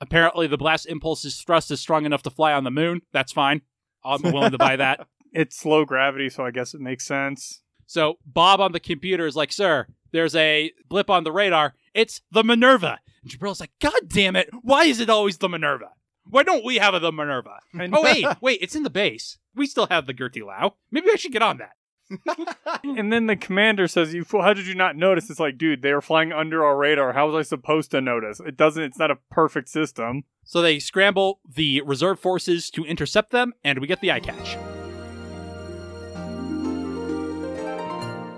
[0.00, 3.02] Apparently, the blast impulse's thrust is strong enough to fly on the moon.
[3.12, 3.62] That's fine.
[4.04, 5.06] I'm willing to buy that.
[5.32, 7.60] It's low gravity, so I guess it makes sense.
[7.86, 11.74] So Bob on the computer is like, "Sir, there's a blip on the radar.
[11.94, 14.48] It's the Minerva." And Jabril's like, "God damn it!
[14.62, 15.90] Why is it always the Minerva?
[16.28, 19.38] Why don't we have a the Minerva?" And- oh wait, wait, it's in the base.
[19.54, 20.72] We still have the Girty Lue.
[20.90, 21.72] Maybe I should get on that.
[22.84, 24.42] And then the commander says, "You fool!
[24.42, 27.12] How did you not notice?" It's like, dude, they were flying under our radar.
[27.12, 28.40] How was I supposed to notice?
[28.40, 28.82] It doesn't.
[28.82, 30.24] It's not a perfect system.
[30.44, 34.56] So they scramble the reserve forces to intercept them, and we get the eye catch.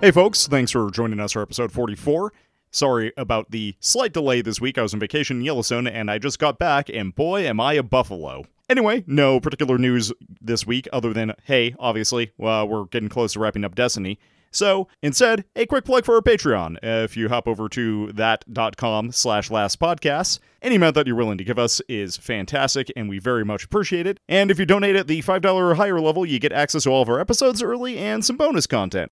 [0.01, 2.31] Hey, folks, thanks for joining us for episode 44.
[2.71, 4.77] Sorry about the slight delay this week.
[4.77, 7.73] I was on vacation in Yellowstone and I just got back, and boy, am I
[7.73, 8.45] a buffalo.
[8.69, 13.41] Anyway, no particular news this week other than, hey, obviously, well, we're getting close to
[13.41, 14.19] wrapping up Destiny.
[14.51, 16.77] So, instead, a quick plug for our Patreon.
[16.81, 21.43] If you hop over to that.com slash last podcasts, any amount that you're willing to
[21.43, 24.17] give us is fantastic, and we very much appreciate it.
[24.29, 27.01] And if you donate at the $5 or higher level, you get access to all
[27.01, 29.11] of our episodes early and some bonus content.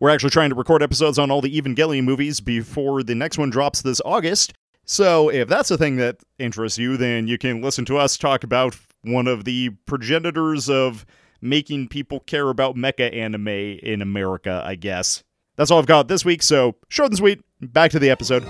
[0.00, 3.50] We're actually trying to record episodes on all the Evangelion movies before the next one
[3.50, 4.52] drops this August.
[4.84, 8.44] So if that's a thing that interests you, then you can listen to us talk
[8.44, 11.06] about one of the progenitors of
[11.40, 15.22] making people care about mecha anime in America, I guess.
[15.56, 17.40] That's all I've got this week, so short and sweet.
[17.60, 18.44] Back to the episode.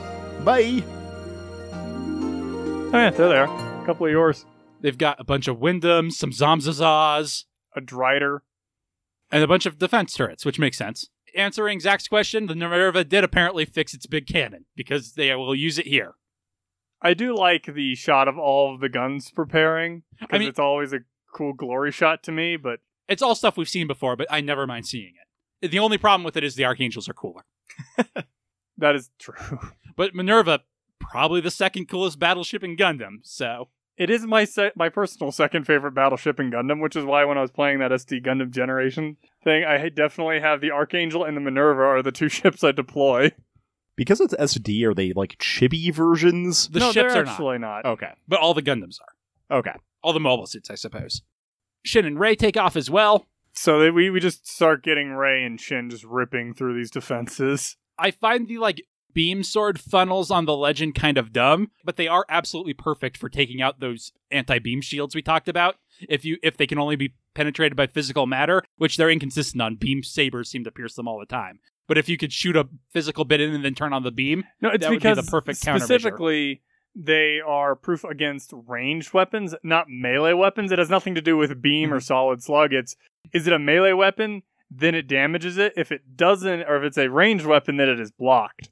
[0.45, 0.83] Bye.
[1.73, 3.45] Oh yeah, there.
[3.45, 4.47] A couple of yours.
[4.81, 7.45] They've got a bunch of Windams, some Zamzazas,
[7.77, 8.41] A Drider.
[9.31, 11.09] and a bunch of defense turrets, which makes sense.
[11.35, 15.79] Answering Zach's question, the Minerva did apparently fix its big cannon because they will use
[15.79, 16.15] it here.
[17.03, 20.59] I do like the shot of all of the guns preparing because I mean- it's
[20.59, 21.01] always a
[21.35, 22.57] cool glory shot to me.
[22.57, 25.13] But It's all stuff we've seen before, but I never mind seeing
[25.61, 25.71] it.
[25.71, 27.45] The only problem with it is the Archangels are cooler.
[28.79, 29.59] that is true.
[29.97, 30.61] But Minerva,
[30.99, 35.67] probably the second coolest battleship in Gundam, so It is my se- my personal second
[35.67, 39.17] favorite battleship in Gundam, which is why when I was playing that SD Gundam Generation
[39.45, 43.31] thing, I definitely have the Archangel and the Minerva are the two ships I deploy.
[43.97, 46.69] Because it's SD, are they like chibi versions?
[46.69, 47.85] The no, ships they're are not, actually not.
[47.85, 48.11] Okay.
[48.27, 49.59] but all the Gundams are.
[49.59, 49.75] Okay.
[50.03, 51.23] All the mobile suits, I suppose.
[51.85, 53.27] Shin and Ray take off as well.
[53.53, 57.77] So they, we we just start getting Ray and Shin just ripping through these defenses.
[57.97, 58.83] I find the like
[59.15, 63.29] beam sword funnels on the legend kind of dumb, but they are absolutely perfect for
[63.29, 65.77] taking out those anti-beam shields we talked about.
[66.09, 69.77] If you if they can only be penetrated by physical matter, which they're inconsistent on,
[69.77, 71.61] beam sabers seem to pierce them all the time.
[71.87, 74.45] But if you could shoot a physical bit in and then turn on the beam,
[74.61, 76.63] No, it's That would be because the perfect specifically
[76.97, 80.71] they are proof against ranged weapons, not melee weapons.
[80.73, 81.97] It has nothing to do with beam Mm-hmm.
[81.97, 82.73] or solid slug.
[82.73, 82.97] It's
[83.33, 84.43] is it a melee weapon?
[84.71, 85.75] Then it damages it.
[85.77, 88.71] If it doesn't, or if it's a ranged weapon, then it is blocked.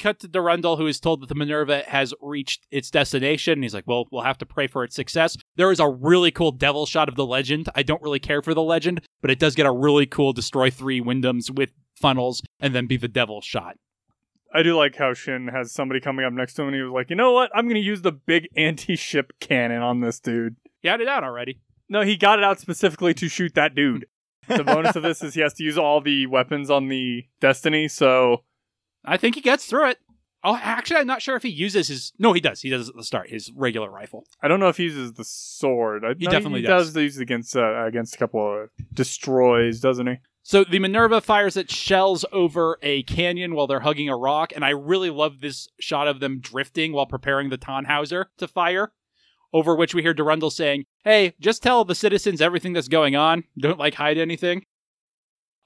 [0.00, 3.52] Cut to Durandal, who is told that the Minerva has reached its destination.
[3.52, 5.36] And he's like, well, we'll have to pray for its success.
[5.56, 7.68] There is a really cool devil shot of the legend.
[7.74, 10.70] I don't really care for the legend, but it does get a really cool destroy
[10.70, 13.76] three Windams with funnels and then be the devil shot.
[14.52, 16.92] I do like how Shin has somebody coming up next to him and he was
[16.92, 17.50] like, you know what?
[17.54, 20.56] I'm going to use the big anti ship cannon on this dude.
[20.80, 21.60] He had it out already.
[21.88, 24.06] No, he got it out specifically to shoot that dude.
[24.48, 27.86] the bonus of this is he has to use all the weapons on the Destiny,
[27.86, 28.44] so
[29.04, 29.98] I think he gets through it.
[30.42, 32.12] Oh, actually, I'm not sure if he uses his.
[32.18, 32.62] No, he does.
[32.62, 34.24] He does at the start, his regular rifle.
[34.42, 36.02] I don't know if he uses the sword.
[36.04, 36.94] I, He no, definitely he does.
[36.94, 37.02] does.
[37.02, 40.14] use it against uh, against a couple of destroys, doesn't he?
[40.42, 44.64] So the Minerva fires its shells over a canyon while they're hugging a rock, and
[44.64, 48.92] I really love this shot of them drifting while preparing the Tannhauser to fire.
[49.52, 53.44] Over which we hear Durandal saying, "Hey, just tell the citizens everything that's going on.
[53.58, 54.64] Don't like hide anything."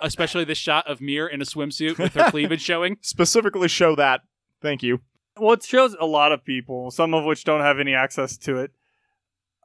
[0.04, 2.98] Especially this shot of Meer in a swimsuit with her cleavage showing.
[3.00, 4.20] Specifically show that.
[4.60, 5.00] Thank you.
[5.38, 8.58] Well, it shows a lot of people, some of which don't have any access to
[8.58, 8.70] it.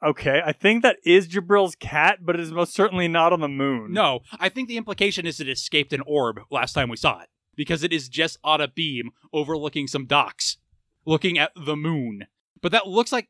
[0.04, 3.50] Okay, I think that is Djibril's cat, but it is most certainly not on the
[3.50, 3.92] moon.
[3.92, 7.28] No, I think the implication is it escaped an orb last time we saw it
[7.56, 10.58] because it is just on a beam overlooking some docks,
[11.06, 12.28] looking at the moon.
[12.62, 13.28] But that looks like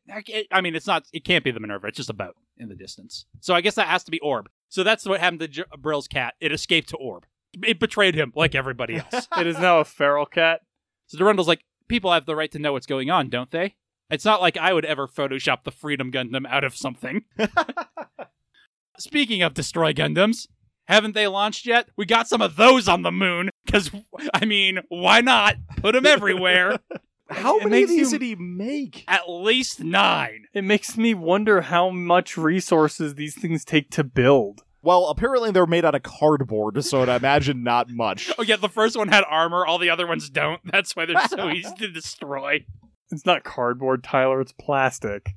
[0.52, 1.04] I mean, it's not.
[1.12, 1.88] It can't be the Minerva.
[1.88, 3.26] It's just a boat in the distance.
[3.40, 4.48] So I guess that has to be Orb.
[4.68, 6.34] So that's what happened to J- Brill's cat.
[6.40, 7.26] It escaped to Orb.
[7.64, 9.26] It betrayed him like everybody else.
[9.36, 10.60] it is now a feral cat.
[11.06, 13.74] so Durandal's like, people have the right to know what's going on, don't they?
[14.10, 17.24] It's not like I would ever Photoshop the Freedom Gundam out of something.
[18.98, 20.46] Speaking of Destroy Gundams,
[20.86, 21.88] haven't they launched yet?
[21.96, 23.90] We got some of those on the moon, because,
[24.34, 25.56] I mean, why not?
[25.76, 26.78] Put them everywhere.
[27.30, 29.04] How It many of these did he make?
[29.08, 30.46] At least nine.
[30.52, 34.62] It makes me wonder how much resources these things take to build.
[34.82, 38.32] Well, apparently they're made out of cardboard, so I'd imagine not much.
[38.38, 40.60] Oh, yeah, the first one had armor, all the other ones don't.
[40.64, 42.64] That's why they're so easy to destroy.
[43.10, 45.34] It's not cardboard, Tyler, it's plastic.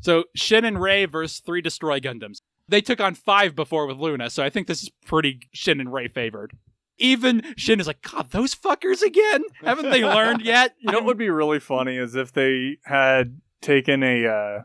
[0.00, 2.38] So, Shin and Ray versus three Destroy Gundams.
[2.68, 5.92] They took on five before with Luna, so I think this is pretty Shin and
[5.92, 6.52] Ray favored.
[6.98, 9.42] Even Shin is like, God, those fuckers again?
[9.62, 10.74] Haven't they learned yet?
[10.78, 14.62] You know what would be really funny is if they had taken a uh,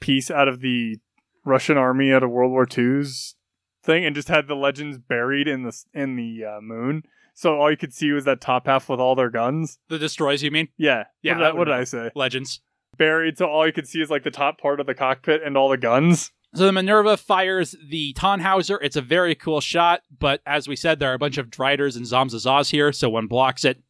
[0.00, 0.98] piece out of the
[1.44, 3.36] Russian army out of World War II's
[3.82, 7.04] thing and just had the legends buried in the in the uh, moon.
[7.34, 9.78] So all you could see was that top half with all their guns.
[9.88, 10.68] The Destroys, you mean?
[10.78, 12.10] Yeah, Yeah, What did, I, what did I say?
[12.14, 12.60] Legends.
[12.96, 15.54] Buried, so all you could see is like the top part of the cockpit and
[15.54, 16.32] all the guns.
[16.56, 18.78] So the Minerva fires the Tannhauser.
[18.80, 21.96] It's a very cool shot, but as we said, there are a bunch of Driders
[21.96, 23.82] and Zamzazas here, so one blocks it.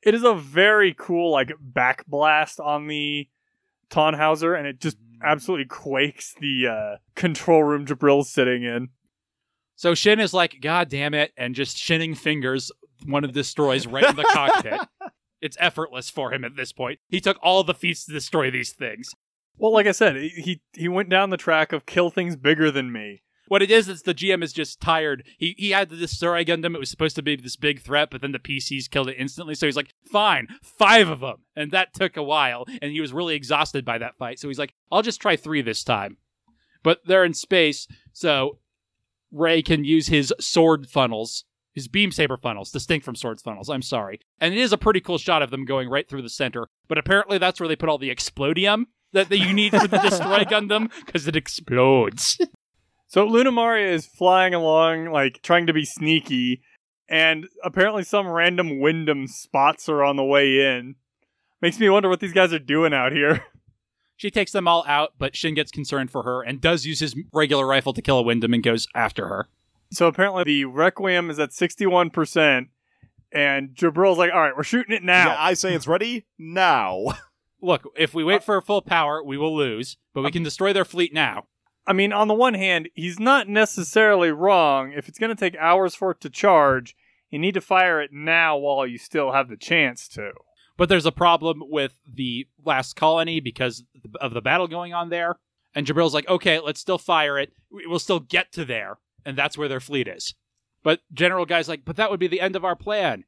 [0.00, 3.28] It is a very cool like back blast on the
[3.90, 8.90] Tannhauser, and it just absolutely quakes the uh, control room Djibril's sitting in.
[9.74, 12.70] So Shin is like, God damn it, and just shinning fingers
[13.04, 14.80] one of the destroys right in the cockpit.
[15.40, 17.00] It's effortless for him at this point.
[17.10, 19.14] He took all the feats to destroy these things.
[19.56, 22.92] Well, like I said, he he went down the track of kill things bigger than
[22.92, 23.22] me.
[23.46, 25.24] What it is is the GM is just tired.
[25.38, 26.74] He he had this Destroy Gundam.
[26.74, 29.54] It was supposed to be this big threat, but then the PCs killed it instantly.
[29.54, 31.44] So he's like, fine, five of them.
[31.54, 32.64] And that took a while.
[32.80, 34.38] And he was really exhausted by that fight.
[34.38, 36.16] So he's like, I'll just try three this time.
[36.82, 38.58] But they're in space, so
[39.32, 43.70] Ray can use his sword funnels, his beam saber funnels, distinct from swords funnels.
[43.70, 44.20] I'm sorry.
[44.40, 46.68] And it is a pretty cool shot of them going right through the center.
[46.88, 48.84] But apparently that's where they put all the explodium
[49.14, 52.38] that, that you need for the Destroy Gundam because it explodes.
[53.06, 56.62] So Lunamaria is flying along, like trying to be sneaky,
[57.08, 60.96] and apparently some random Windam spots are on the way in.
[61.62, 63.44] Makes me wonder what these guys are doing out here.
[64.16, 67.16] She takes them all out, but Shin gets concerned for her and does use his
[67.32, 69.48] regular rifle to kill a Windam and goes after her.
[69.90, 72.68] So apparently the Requiem is at sixty-one percent,
[73.32, 77.06] and Djibril's like, "All right, we're shooting it now." Yeah, I say it's ready now.
[77.64, 80.42] look, if we wait uh, for full power, we will lose, but we uh, can
[80.42, 81.44] destroy their fleet now.
[81.86, 84.92] I mean, on the one hand, he's not necessarily wrong.
[84.96, 86.94] If it's going to take hours for it to charge,
[87.30, 90.30] you need to fire it now while you still have the chance to.
[90.76, 93.84] But there's a problem with the last colony because
[94.20, 95.36] of the battle going on there.
[95.74, 97.52] And Djibril's like, okay, let's still fire it.
[97.70, 98.98] We- We'll still get to there.
[99.26, 100.34] And that's where their fleet is.
[100.82, 103.24] But General Guy's like, but that would be the end of our plan.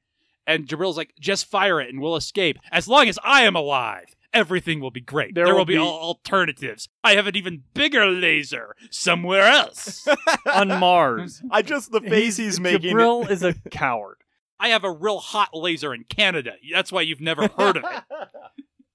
[0.47, 2.59] And Djibril's like, just fire it and we'll escape.
[2.71, 5.35] As long as I am alive, everything will be great.
[5.35, 6.89] There There, will will be, be- alternatives.
[7.05, 10.07] I have an even bigger laser somewhere else.
[10.53, 11.43] On Mars.
[11.51, 12.95] I just the face he's, making.
[12.95, 14.17] Djibril is a coward.
[14.61, 16.53] I have a real hot laser in Canada.
[16.73, 18.03] That's why you've never heard of it.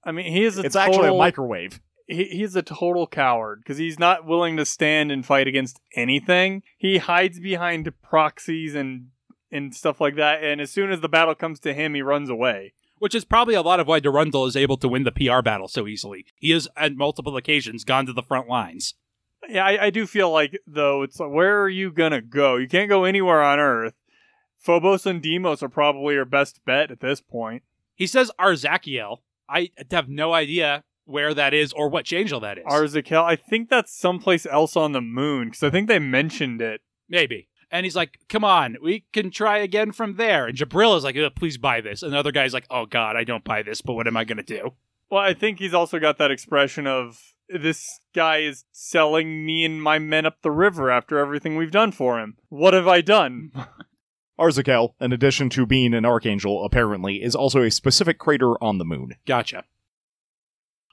[0.04, 1.80] I mean, he is a It's total, actually a microwave.
[2.08, 6.64] he, he's a total coward because he's not willing to stand and fight against anything.
[6.76, 9.08] He hides behind proxies and
[9.52, 10.42] and stuff like that.
[10.42, 12.72] And as soon as the battle comes to him, he runs away.
[13.02, 15.66] Which is probably a lot of why Durandal is able to win the PR battle
[15.66, 16.24] so easily.
[16.36, 18.94] He has, at multiple occasions, gone to the front lines.
[19.48, 22.54] Yeah, I, I do feel like though it's like where are you gonna go?
[22.58, 23.94] You can't go anywhere on Earth.
[24.56, 27.64] Phobos and Deimos are probably your best bet at this point.
[27.96, 29.16] He says Arzakiel.
[29.48, 32.64] I have no idea where that is or what angel that is.
[32.66, 36.82] Arzachel, I think that's someplace else on the moon because I think they mentioned it.
[37.08, 37.48] Maybe.
[37.72, 40.46] And he's like, come on, we can try again from there.
[40.46, 42.02] And Djibril is like, uh, please buy this.
[42.02, 44.24] And the other guy's like, oh God, I don't buy this, but what am I
[44.24, 44.74] going to do?
[45.10, 47.18] Well, I think he's also got that expression of
[47.48, 51.92] this guy is selling me and my men up the river after everything we've done
[51.92, 52.36] for him.
[52.50, 53.52] What have I done?
[54.38, 58.84] Arzachel, in addition to being an archangel, apparently, is also a specific crater on the
[58.84, 59.12] moon.
[59.26, 59.64] Gotcha.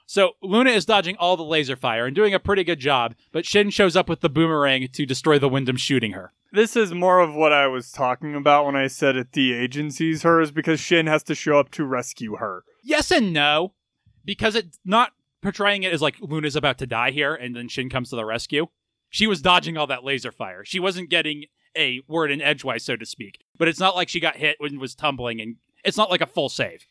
[0.09, 3.45] So Luna is dodging all the laser fire and doing a pretty good job, but
[3.45, 6.33] Shin shows up with the boomerang to destroy the Windam shooting her.
[6.51, 10.23] this is more of what I was talking about when I said it the agency's
[10.23, 12.63] hers because Shin has to show up to rescue her.
[12.83, 13.73] Yes and no,
[14.25, 15.11] because it's not
[15.43, 18.25] portraying it as like Luna's about to die here and then Shin comes to the
[18.25, 18.65] rescue.
[19.11, 20.65] She was dodging all that laser fire.
[20.65, 21.45] She wasn't getting
[21.77, 23.41] a word in edgewise, so to speak.
[23.59, 26.25] But it's not like she got hit when was tumbling, and it's not like a
[26.25, 26.87] full save.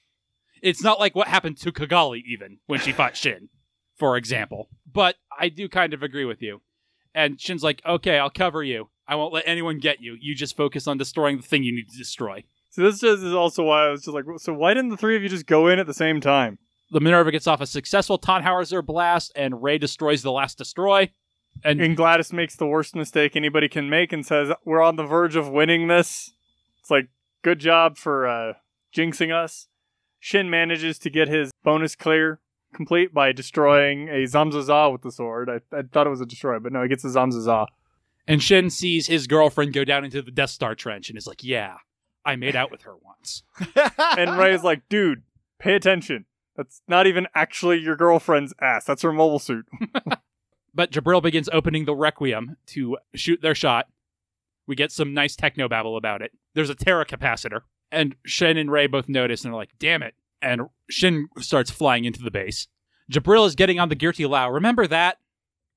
[0.63, 3.49] It's not like what happened to Cagalli even when she fought Shin,
[3.97, 4.69] for example.
[4.91, 6.61] But I do kind of agree with you.
[7.15, 8.91] And Shin's like, okay, I'll cover you.
[9.07, 10.17] I won't let anyone get you.
[10.21, 12.45] You just focus on destroying the thing you need to destroy.
[12.71, 15.23] So this is also why I was just like, so why didn't the three of
[15.23, 16.59] you just go in at the same time?
[16.91, 21.11] The Minerva gets off a successful Tannhauser blast, and Ray destroys the last destroy.
[21.65, 25.05] And And Gladys makes the worst mistake anybody can make and says, We're on the
[25.05, 26.33] verge of winning this.
[26.81, 27.09] It's like,
[27.43, 28.53] good job for uh,
[28.95, 29.67] jinxing us.
[30.21, 32.41] Shin manages to get his bonus clear
[32.75, 35.49] complete by destroying a Zamzaza with the sword.
[35.49, 37.66] I, I thought it was a destroy, but no, he gets a Zamzaza.
[38.27, 41.43] and Shin sees his girlfriend go down into the Death Star trench and is like,
[41.45, 41.77] "Yeah,
[42.25, 43.43] I made out with her once."
[44.19, 45.23] And Ray's like, dude,
[45.59, 46.25] pay attention.
[46.57, 48.85] That's not even actually your girlfriend's ass.
[48.85, 49.66] That's her mobile suit.
[50.75, 53.87] But Djibril begins opening the Requiem to shoot their shot.
[54.66, 56.31] We get some nice techno babble about it.
[56.55, 60.14] There's a Terra capacitor, and Shin and Ray both notice and are like, "Damn it!"
[60.43, 62.66] And Shin starts flying into the base.
[63.11, 64.49] Djibril is getting on the Girty Lue.
[64.49, 65.18] Remember that?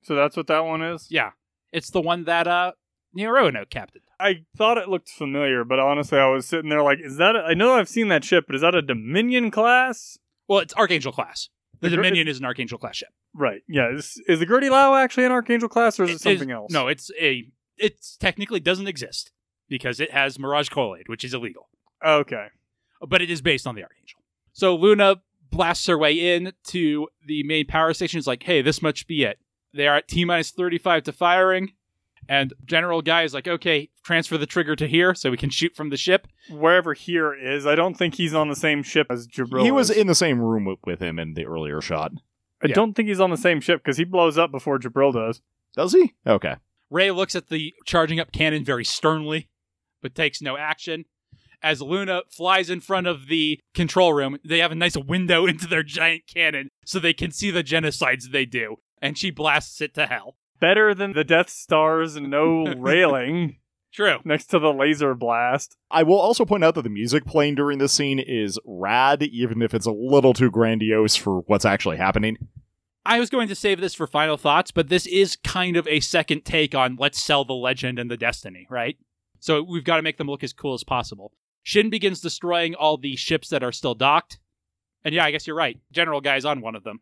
[0.02, 1.06] So that's what that one is?
[1.10, 1.30] Yeah,
[1.72, 2.72] it's the one that uh
[3.16, 4.02] Neurono captain.
[4.18, 7.34] I thought it looked familiar, but honestly, I was sitting there like, is that?
[7.36, 10.18] A, I know I've seen that ship, but is that a Dominion class?
[10.48, 11.48] Well, it's Archangel class.
[11.80, 13.08] The The Dominion is an Archangel class ship.
[13.34, 13.62] Right.
[13.68, 13.90] Yeah.
[13.92, 16.72] Is, is the Girty Lue actually an Archangel class, or is it, something is- else?
[16.72, 17.44] No, it's a.
[17.78, 19.32] It technically doesn't exist
[19.68, 21.68] because it has Mirage Colloid, which is illegal.
[22.04, 22.48] Okay.
[23.06, 24.20] but it is based on the Archangel.
[24.52, 28.18] So Luna blasts her way in to the main power station.
[28.18, 29.38] It's like, hey, this much be it.
[29.74, 31.72] They are at T minus 35 to firing.
[32.28, 35.74] And General Guy is like, okay, transfer the trigger to here so we can shoot
[35.74, 36.28] from the ship.
[36.48, 39.64] Wherever here is, I don't think he's on the same ship as Djibril.
[39.64, 39.96] he was is.
[39.96, 42.12] in the same room with, with him in the earlier shot.
[42.62, 42.74] I yeah.
[42.74, 45.40] don't think he's on the same ship because he blows up before Djibril does.
[45.74, 46.14] Does he?
[46.26, 46.56] Okay.
[46.90, 49.48] Ray looks at the charging up cannon very sternly,
[50.00, 51.06] but takes no action.
[51.62, 55.66] As Luna flies in front of the control room, they have a nice window into
[55.66, 58.76] their giant cannon so they can see the genocides they do.
[59.00, 60.36] And she blasts it to hell.
[60.60, 63.56] Better than the Death Stars no railing
[63.92, 64.18] True.
[64.24, 65.76] next to the laser blast.
[65.90, 69.60] I will also point out that the music playing during this scene is rad, even
[69.60, 72.38] if it's a little too grandiose for what's actually happening.
[73.04, 76.00] I was going to save this for final thoughts, but this is kind of a
[76.00, 78.96] second take on let's sell the legend and the destiny, right?
[79.40, 81.32] So we've got to make them look as cool as possible.
[81.62, 84.38] Shin begins destroying all the ships that are still docked.
[85.04, 85.78] And yeah, I guess you're right.
[85.92, 87.00] General Guy's on one of them.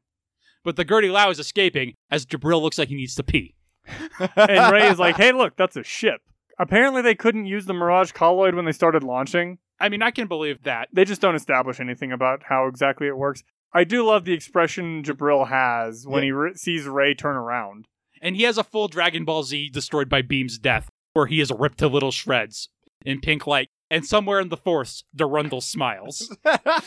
[0.64, 3.54] But the Girty Lue is escaping as Djibril looks like he needs to pee.
[4.36, 6.20] And Ray is like, hey, look, that's a ship.
[6.58, 9.58] Apparently, they couldn't use the Mirage colloid when they started launching.
[9.80, 10.88] I mean, I can believe that.
[10.92, 13.42] They just don't establish anything about how exactly it works.
[13.72, 17.86] I do love the expression Djibril has when he re- sees Ray turn around.
[18.20, 21.50] And he has a full Dragon Ball Z destroyed by Beam's death, where he is
[21.56, 22.68] ripped to little shreds
[23.06, 23.70] in pink light.
[23.91, 26.36] And somewhere in the force, Durandal smiles.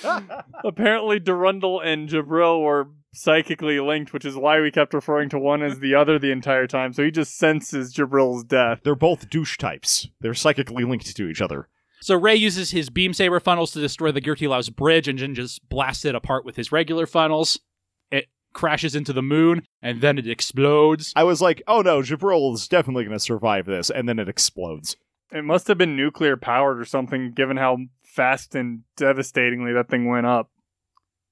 [0.63, 5.61] Apparently, Durandal and Djibril were psychically linked, which is why we kept referring to one
[5.61, 6.93] as the other the entire time.
[6.93, 8.79] So he just senses Djibril's death.
[8.83, 10.07] They're both douche types.
[10.21, 11.67] They're psychically linked to each other.
[12.01, 15.35] So Ray uses his beam saber funnels to destroy the Girty Lue's bridge and then
[15.35, 17.59] just blasts it apart with his regular funnels.
[18.11, 21.13] It crashes into the moon and then it explodes.
[21.15, 24.27] I was like, oh no, Djibril is definitely going to survive this, and then it
[24.27, 24.97] explodes.
[25.33, 30.07] It must have been nuclear powered or something, given how fast and devastatingly that thing
[30.07, 30.51] went up.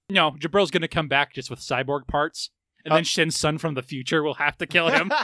[0.09, 2.49] No, Djibril's going to come back just with cyborg parts.
[2.83, 5.11] And Uh- then Shin's son from the future will have to kill him.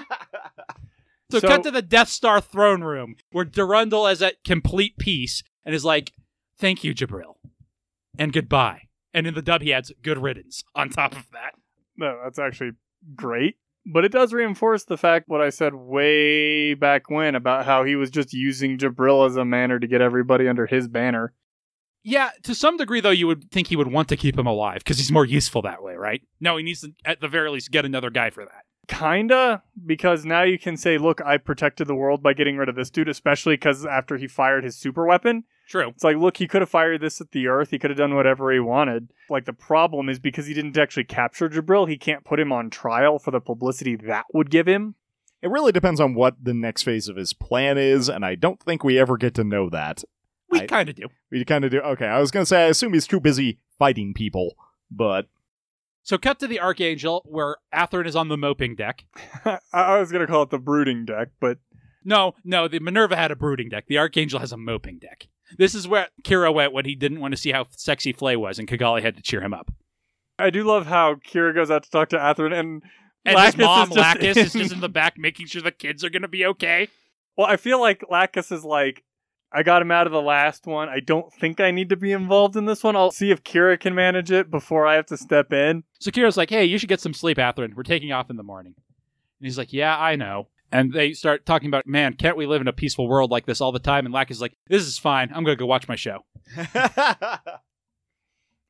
[1.29, 5.43] So, So- cut to the Death Star throne room where Durandal is at complete peace
[5.65, 6.13] and is like,
[6.57, 7.35] "Thank you, Djibril,
[8.17, 11.55] and goodbye." And in the dub, he adds "good riddance" on top of that.
[11.97, 12.71] No, that's actually
[13.13, 13.57] great.
[13.89, 17.95] But it does reinforce the fact what I said way back when about how he
[17.95, 21.33] was just using Djibril as a manner to get everybody under his banner.
[22.03, 24.79] Yeah, to some degree, though, you would think he would want to keep him alive
[24.79, 26.21] because he's more useful that way, right?
[26.39, 28.63] No, he needs to, at the very least, get another guy for that.
[28.87, 32.75] Kinda, because now you can say, look, I protected the world by getting rid of
[32.75, 35.89] this dude, especially because after he fired his super weapon, True.
[35.89, 37.71] it's like, look, he could have fired this at the Earth.
[37.71, 39.09] He could have done whatever he wanted.
[39.29, 42.69] Like, the problem is because he didn't actually capture Djibril, he can't put him on
[42.69, 44.95] trial for the publicity that would give him.
[45.41, 48.59] It really depends on what the next phase of his plan is, and I don't
[48.61, 50.03] think we ever get to know that.
[50.49, 51.07] We kind of do.
[51.29, 51.79] We kind of do.
[51.81, 54.55] Okay, I was going to say, I assume he's too busy fighting people,
[54.89, 55.27] but
[56.03, 59.03] So, cut to the Archangel where Athrun is on the moping deck.
[59.45, 61.57] I- I was going to call it the brooding deck, but
[62.05, 63.85] No, no, the Minerva had a brooding deck.
[63.87, 65.27] The Archangel has a moping deck.
[65.57, 68.59] This is where Kira went when he didn't want to see how sexy Flay was,
[68.59, 69.71] and Cagalli had to cheer him up.
[70.39, 72.83] I do love how Kira goes out to talk to Athrun and
[73.25, 76.03] And Lacus his mom, is Lacus, is just in the back making sure the kids
[76.03, 76.89] are going to be okay.
[77.35, 79.03] Well, I feel like Lacus is like,
[79.51, 80.89] I got him out of the last one.
[80.89, 82.95] I don't think I need to be involved in this one.
[82.95, 85.83] I'll see if Kira can manage it before I have to step in.
[85.99, 87.73] So Kira's like, hey, you should get some sleep, Athrun.
[87.73, 88.73] We're taking off in the morning.
[88.75, 90.47] And he's like, yeah, I know.
[90.71, 93.61] And they start talking about, man, can't we live in a peaceful world like this
[93.61, 94.05] all the time?
[94.05, 95.29] And Lacus is like, this is fine.
[95.29, 96.25] I'm going to go watch my show.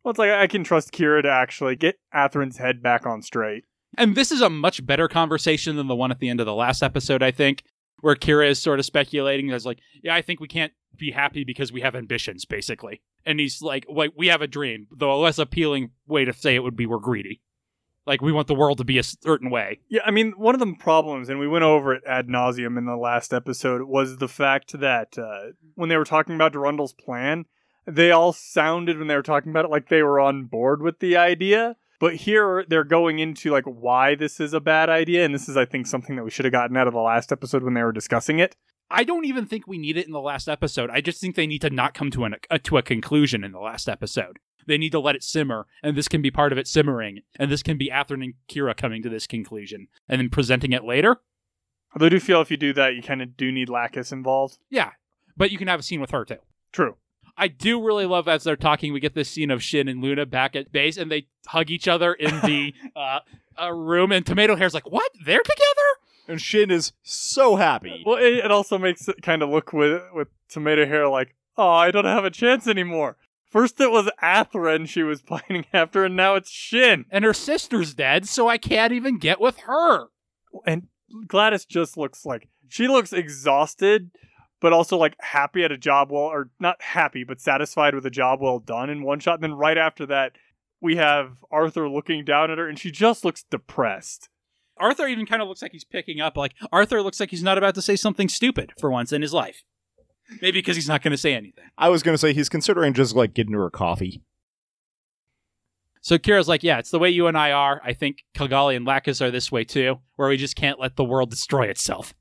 [0.08, 3.66] Well, it's like I can trust Kira to actually get Athrun's head back on straight.
[3.98, 6.56] And this is a much better conversation than the one at the end of the
[6.56, 7.64] last episode, I think,
[8.00, 9.48] where Kira is sort of speculating.
[9.48, 13.02] There's like, yeah, I think we can't be happy because we have ambitions, basically.
[13.26, 16.56] And he's like, like we have a dream, though a less appealing way to say
[16.56, 17.42] it would be we're greedy.
[18.08, 19.82] Like we want the world to be a certain way.
[19.90, 22.86] Yeah, I mean, one of the problems, and we went over it ad nauseum in
[22.86, 27.46] the last episode, was the fact that uh, when they were talking about Durandal's plan,
[27.86, 31.00] they all sounded when they were talking about it like they were on board with
[31.00, 31.76] the idea.
[32.00, 35.58] But here they're going into like why this is a bad idea, and this is,
[35.58, 37.84] I think, something that we should have gotten out of the last episode when they
[37.84, 38.56] were discussing it.
[38.90, 40.90] I don't even think we need it in the last episode.
[40.90, 43.52] I just think they need to not come to an uh, to a conclusion in
[43.52, 44.40] the last episode.
[44.68, 47.52] They need to let it simmer, and this can be part of it simmering, and
[47.52, 51.18] this can be Athrun and Kira coming to this conclusion, and then presenting it later.
[51.94, 54.58] Although I do feel if you do that, you kind of do need Lacus involved.
[54.70, 54.92] Yeah,
[55.36, 56.38] but you can have a scene with her too.
[56.72, 56.98] True.
[57.38, 60.26] I do really love as they're talking, we get this scene of Shin and Luna
[60.26, 63.20] back at base, and they hug each other in the uh,
[63.62, 65.12] uh, room, and Tomato Hair's like, "What?
[65.24, 65.98] They're together?"
[66.28, 68.04] and Shin is so happy.
[68.06, 71.70] Well, it, it also makes it kind of look with with tomato hair like, oh,
[71.70, 73.18] I don't have a chance anymore.
[73.50, 77.06] First it was Athrun she was pining after, and now it's Shin.
[77.10, 80.08] And her sister's dead, so I can't even get with her.
[80.66, 80.88] And
[81.28, 84.12] Gladys just looks like she looks exhausted,
[84.60, 88.12] but also like happy at a job well, or not happy, but satisfied with a
[88.12, 89.36] job well done in one shot.
[89.36, 90.34] And then right after that,
[90.82, 94.30] we have Arthur looking down at her, and she just looks depressed.
[94.80, 96.38] Arthur even kind of looks like he's picking up.
[96.38, 99.34] Like Arthur looks like he's not about to say something stupid for once in his
[99.34, 99.64] life.
[100.42, 101.64] Maybe because he's not going to say anything.
[101.78, 104.22] I was going to say he's considering just like getting her a coffee.
[106.02, 107.82] So Kira's like, yeah, it's the way you and I are.
[107.84, 111.04] I think Cagalli and Lacus are this way too, where we just can't let the
[111.04, 112.14] world destroy itself.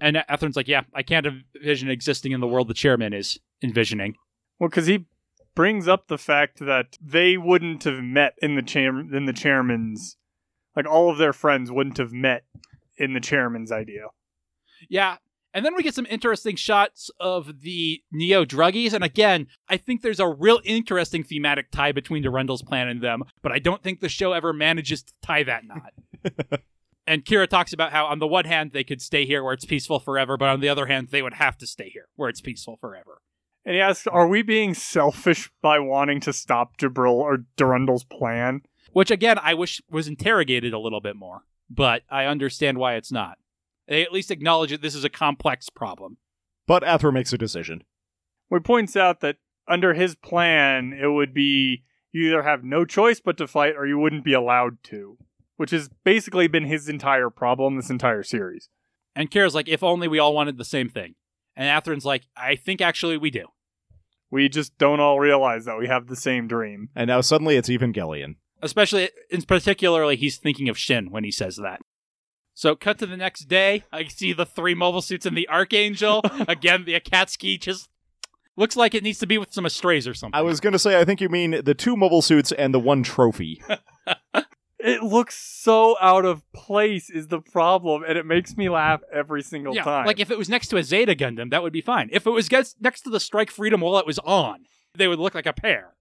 [0.00, 4.14] And Athrun's like, yeah, I can't envision existing in the world the chairman is envisioning.
[4.58, 5.06] Well, because he
[5.54, 10.16] brings up the fact that they wouldn't have met in the chair in the chairman's,
[10.74, 12.44] like all of their friends wouldn't have met
[12.96, 14.06] in the chairman's idea.
[14.88, 15.16] Yeah.
[15.54, 18.92] And then we get some interesting shots of the Neo druggies.
[18.92, 23.24] And again, I think there's a real interesting thematic tie between Durandal's plan and them,
[23.42, 25.92] but I don't think the show ever manages to tie that knot.
[27.06, 29.66] and Kira talks about how, on the one hand, they could stay here where it's
[29.66, 32.40] peaceful forever, but on the other hand, they would have to stay here where it's
[32.40, 33.20] peaceful forever.
[33.64, 38.62] And he asks, "Are we being selfish by wanting to stop Djibril or Durandal's plan?"
[38.92, 43.12] which again I wish was interrogated a little bit more, but I understand why it's
[43.12, 43.38] not.
[43.88, 46.18] They at least acknowledge that this is a complex problem.
[46.66, 47.82] But Athrun makes a decision.
[48.50, 49.36] He points out that
[49.68, 53.86] under his plan, it would be you either have no choice but to fight or
[53.86, 55.16] you wouldn't be allowed to,
[55.56, 58.68] which has basically been his entire problem this entire series.
[59.16, 61.14] And Kira's like, if only we all wanted the same thing.
[61.56, 63.46] And Athrun's like, I think actually we do.
[64.30, 66.88] We just don't all realize that we have the same dream.
[66.94, 68.36] And now suddenly it's Evangelion.
[68.62, 71.80] Especially, in particularly, he's thinking of Shin when he says that.
[72.54, 73.84] So, cut to the next day.
[73.92, 76.20] I see the three mobile suits and the Archangel.
[76.48, 77.88] Again, the Akatsuki just
[78.56, 80.38] looks like it needs to be with some Astrays or something.
[80.38, 82.80] I was going to say, I think you mean the two mobile suits and the
[82.80, 83.62] one trophy.
[84.84, 89.40] It looks so out of place, is the problem, and it makes me laugh every
[89.40, 90.06] single yeah, time.
[90.06, 92.08] like if it was next to a Zeta Gundam, that would be fine.
[92.12, 94.64] If it was next to the Strike Freedom while it was on,
[94.96, 95.94] they would look like a pair.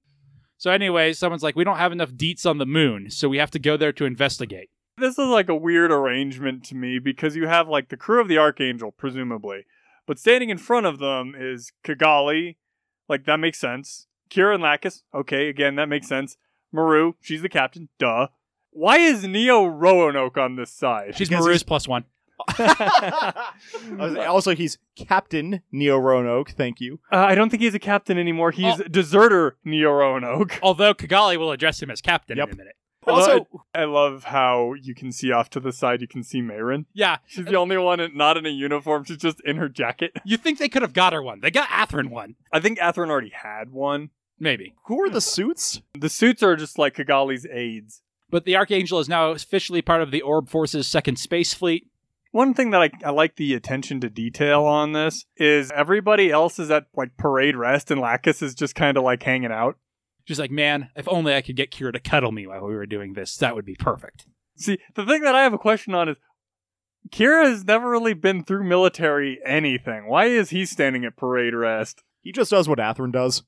[0.57, 3.51] So, anyway, someone's like, we don't have enough deets on the moon, so we have
[3.51, 4.71] to go there to investigate.
[4.97, 8.27] This is like a weird arrangement to me because you have like the crew of
[8.27, 9.65] the Archangel, presumably,
[10.05, 12.57] but standing in front of them is Cagalli.
[13.09, 14.07] Like that makes sense.
[14.29, 15.03] Kira and Lacus.
[15.13, 16.37] Okay, again, that makes sense.
[16.73, 17.89] Murrue, she's the captain.
[17.99, 18.27] Duh.
[18.71, 21.15] Why is Neo Roanoke on this side?
[21.17, 22.05] She's Because Murrue's he's- plus one.
[24.27, 26.51] also, he's Captain Neo Roanoke.
[26.51, 26.99] Thank you.
[27.11, 28.51] Uh, I don't think he's a captain anymore.
[28.51, 28.83] He's Oh.
[28.83, 30.59] deserter Neo Roanoke.
[30.63, 32.47] Although Cagalli will address him as captain Yep.
[32.49, 32.75] in a minute.
[33.07, 36.01] Also, I love how you can see off to the side.
[36.01, 36.85] You can see Meyrin.
[36.93, 39.03] Yeah, She's the only one in- not in a uniform.
[39.05, 40.11] She's just in her jacket.
[40.23, 41.39] you think they could have got her one.
[41.41, 42.35] They got Athrun one.
[42.53, 44.09] I think Athrun already had one.
[44.39, 44.73] Maybe.
[44.85, 45.81] who are the suits?
[45.93, 48.01] The suits are just like Cagalli's aides.
[48.31, 51.87] But the Archangel is now officially part of the Orb Force's second space fleet.
[52.31, 56.57] One thing that I, I like the attention to detail on this is everybody else
[56.59, 59.77] is at like parade rest and Lacus is just kind of like hanging out.
[60.25, 62.85] She's like, man, if only I could get Kira to cuddle me while we were
[62.85, 64.25] doing this, that would be perfect.
[64.55, 66.17] See, the thing that I have a question on is
[67.09, 70.07] Kira has never really been through military anything.
[70.07, 72.03] Why is he standing at parade rest?
[72.21, 73.43] He just does what Athrun does.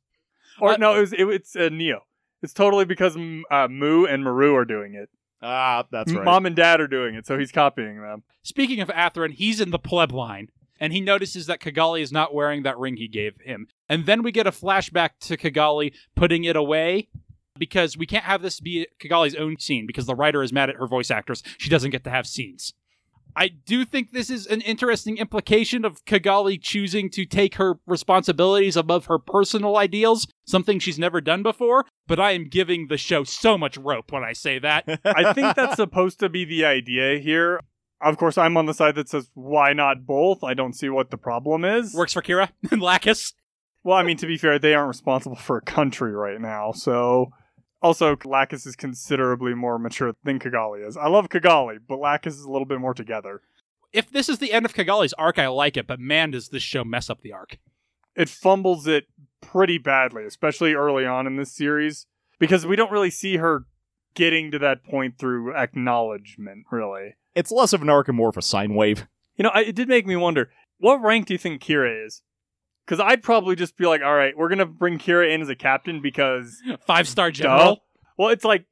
[0.59, 2.01] Or Uh, no, it was, it, it's uh, Neo.
[2.41, 5.09] It's totally because uh, Mu and Murrue are doing it.
[5.41, 6.25] Ah, that's right.
[6.25, 8.23] Mom and Dad are doing it, so he's copying them.
[8.43, 10.47] Speaking of Athrun, he's in the pleb line,
[10.79, 13.67] and he notices that Cagalli is not wearing that ring he gave him.
[13.87, 17.09] And then we get a flashback to Cagalli putting it away
[17.57, 20.75] because we can't have this be Cagalli's own scene because the writer is mad at
[20.77, 21.43] her voice actress.
[21.57, 22.73] She doesn't get to have scenes.
[23.35, 28.77] I do think this is an interesting implication of Cagalli choosing to take her responsibilities
[28.77, 33.23] above her personal ideals, something she's never done before, but I am giving the show
[33.23, 34.83] so much rope when I say that.
[35.05, 37.59] I think that's supposed to be the idea here.
[38.03, 40.43] Of course, I'm on the side that says, why not both?
[40.43, 41.93] I don't see what the problem is.
[41.93, 43.33] Works for Kira and Lacus.
[43.83, 47.31] Well, I mean, to be fair, they aren't responsible for a country right now, so.
[47.81, 50.95] Also, Lacus is considerably more mature than Cagalli is.
[50.95, 53.41] I love Cagalli, but Lacus is a little bit more together.
[53.91, 56.63] if this is the end of Cagalli's arc, I like it, but man, does this
[56.63, 57.57] show mess up the arc.
[58.15, 59.05] It fumbles it
[59.41, 62.07] pretty badly, especially early on in this series,
[62.39, 63.65] because we don't really see her
[64.13, 67.15] getting to that point through acknowledgement, really.
[67.35, 69.07] It's less of an arc and more of a sine wave.
[69.35, 72.21] You know, I, it did make me wonder what rank do you think Kira is?
[72.85, 75.49] Because I'd probably just be like, all right, we're going to bring Kira in as
[75.49, 77.33] a captain because, Five star duh.
[77.43, 77.83] general.
[78.17, 78.65] Well, it's like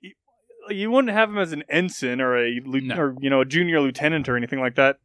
[0.70, 2.96] you wouldn't have him as an ensign or a lieu- No.
[2.98, 4.98] or you know a junior lieutenant or anything like that.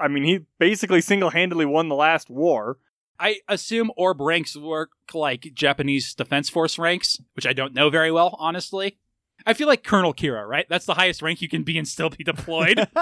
[0.00, 2.78] I mean, he basically single handedly won the last war.
[3.20, 8.10] I assume Orb ranks work like Japanese Defense Force ranks, which I don't know very
[8.10, 8.98] well, honestly.
[9.46, 10.66] I feel like Colonel Kira, right?
[10.68, 12.88] That's the highest rank you can be and still be deployed.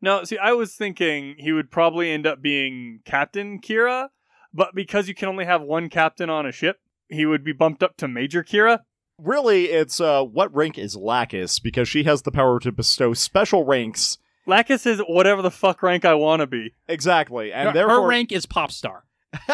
[0.00, 4.10] No, see, I was thinking he would probably end up being Captain Kira,
[4.52, 7.82] but because you can only have one captain on a ship, he would be bumped
[7.82, 8.80] up to Major Kira.
[9.18, 13.64] Really, it's uh, what rank is Lacus because she has the power to bestow special
[13.64, 14.18] ranks.
[14.46, 16.74] Lacus is whatever the fuck rank I want to be.
[16.86, 19.04] Exactly, and her, therefore, her rank is pop star.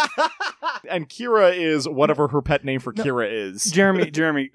[0.91, 3.71] and Kira is whatever her pet name for Kira is.
[3.71, 4.51] Jeremy, Jeremy,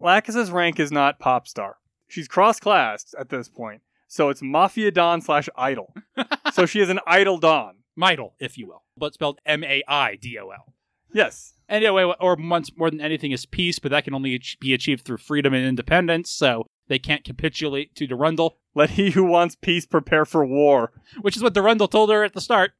[0.00, 1.76] Lacus's rank is not pop star.
[2.06, 5.94] She's cross classed at this point, so it's Mafia Don slash Idol.
[6.52, 7.76] so she is an Idol Don.
[7.96, 10.72] Maidel, if you will, but spelled M A I D O L.
[11.12, 11.54] Yes.
[11.68, 15.18] Anyway, or wants more than anything is peace, but that can only be achieved through
[15.18, 18.56] freedom and independence, so they can't capitulate to Durandal.
[18.74, 20.92] Let he who wants peace prepare for war.
[21.20, 22.72] which is what Durandal told her at the start.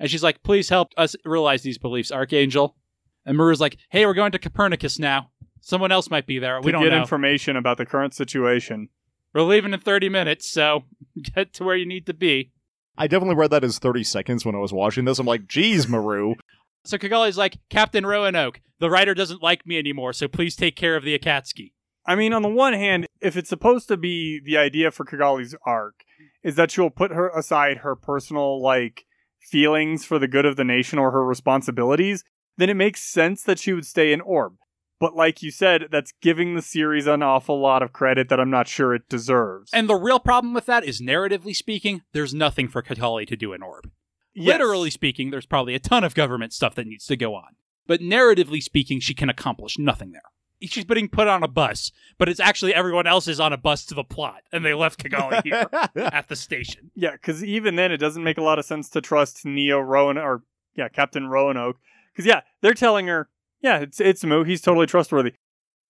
[0.00, 2.76] And she's like, please help us realize these beliefs, Archangel.
[3.24, 5.30] And Murrue's like, hey, we're going to Copernicus now.
[5.64, 6.60] Someone else might be there.
[6.60, 7.00] We don't get know.
[7.00, 8.90] information about the current situation.
[9.32, 10.84] we're leaving in 30 minutes, so
[11.34, 12.52] get to where you need to be.
[12.98, 15.18] I definitely read that as 30 seconds when I was watching this.
[15.18, 16.34] I'm like, geez, Murrue.
[16.86, 20.96] So Cagalli's like, Captain Roanoke, the writer doesn't like me anymore, so please take care
[20.96, 21.72] of the Akatsuki.
[22.04, 25.54] I mean, on the one hand, if it's supposed to be the idea for Cagalli's
[25.64, 26.04] arc
[26.42, 29.06] is that she'll put her aside her personal like
[29.40, 32.22] feelings for the good of the nation or her responsibilities,
[32.58, 34.56] then it makes sense that she would stay in Orb.
[35.04, 38.48] But like you said, that's giving the series an awful lot of credit that I'm
[38.48, 39.70] not sure it deserves.
[39.74, 43.52] And the real problem with that is, narratively speaking, there's nothing for Cagalli to do
[43.52, 43.90] in Orb.
[44.32, 44.46] Yes.
[44.46, 47.56] Literally speaking, there's probably a ton of government stuff that needs to go on.
[47.86, 50.22] But narratively speaking, she can accomplish nothing there.
[50.62, 53.84] She's being put on a bus, but it's actually everyone else is on a bus
[53.84, 56.90] to the plot, and they left Cagalli here at the station.
[56.94, 60.16] Yeah, because even then, it doesn't make a lot of sense to trust Neo Rowan
[60.16, 60.44] or
[60.74, 61.76] yeah, Captain Roanoke.
[62.14, 63.28] Because yeah, they're telling her,
[63.64, 64.44] yeah, it's it's Mu.
[64.44, 65.32] He's totally trustworthy.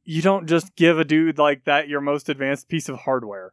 [0.05, 3.53] You don't just give a dude like that your most advanced piece of hardware.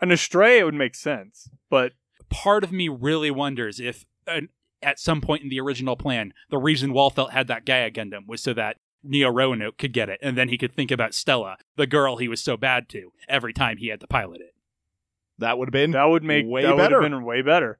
[0.00, 1.92] An Astray it would make sense, but
[2.30, 4.42] Part of me really wonders if, uh,
[4.82, 8.42] at some point in the original plan, the reason Waltfeld had that Gaia Gundam was
[8.42, 11.86] so that Neo Roanoke could get it, and then he could think about Stellar, the
[11.86, 14.54] girl he was so bad to, every time he had to pilot it.
[15.38, 17.00] that would have been that would make way that would better.
[17.00, 17.78] have been way better.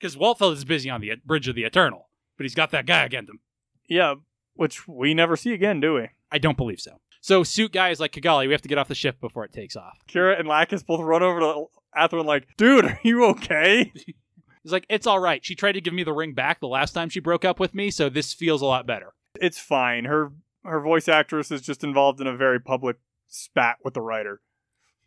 [0.00, 2.08] Because Waltfeld is busy on the Bridge of the Eternal,
[2.38, 3.40] but he's got that Gaia Gundam.
[3.86, 4.14] Yeah,
[4.54, 6.08] which we never see again, do we?
[6.30, 7.00] I don't believe so.
[7.20, 9.76] So suit guys like Cagalli, we have to get off the ship before it takes
[9.76, 9.98] off.
[10.08, 11.64] Kira and Lacus both run over to
[11.96, 13.92] Athrun like, dude, are you okay?
[14.62, 15.44] He's like, it's all right.
[15.44, 17.74] She tried to give me the ring back the last time she broke up with
[17.74, 19.12] me, so this feels a lot better.
[19.40, 20.04] it's fine.
[20.04, 20.32] Her
[20.64, 22.96] her voice actress is just involved in a very public
[23.28, 24.40] spat with the writer.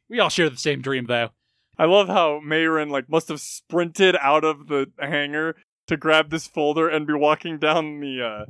[0.10, 1.30] We all share the same dream, though.
[1.78, 5.56] I love how Meyrin like must have sprinted out of the hangar
[5.88, 8.46] to grab this folder and be walking down the uh,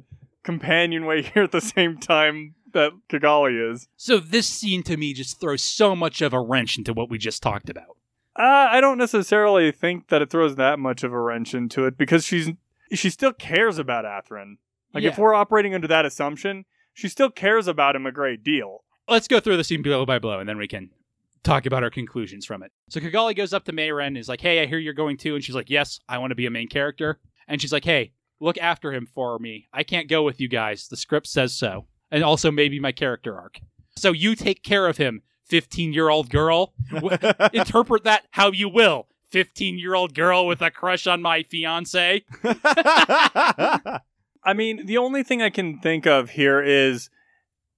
[0.45, 3.89] companionway here at the same time that Cagalli is.
[3.97, 7.17] So this scene to me just throws so much of a wrench into what we
[7.17, 7.97] just talked about.
[8.37, 11.97] Uh, I don't necessarily think that it throws that much of a wrench into it
[11.97, 12.51] because she's
[12.91, 14.57] she still cares about Athrun.
[14.93, 18.83] Like if we're operating under that assumption, she still cares about him a great deal.
[19.09, 20.89] Let's go through the scene blow by blow, and then we can
[21.43, 22.71] talk about our conclusions from it.
[22.89, 25.35] So Cagalli goes up to Meyrin and is like, "Hey, I hear you're going too,"
[25.35, 28.11] and she's like, "Yes, I want to be a main character." And she's like, "Hey,
[28.39, 29.67] look after him for me.
[29.73, 30.87] I can't go with you guys.
[30.87, 33.59] The script says so, and also maybe my character arc.
[33.95, 36.73] So you take care of him, 15 year old girl.
[37.53, 42.23] Interpret that how you will." 15 year old girl with a crush on my fiance.
[42.45, 43.99] I
[44.55, 47.09] mean, the only thing I can think of here is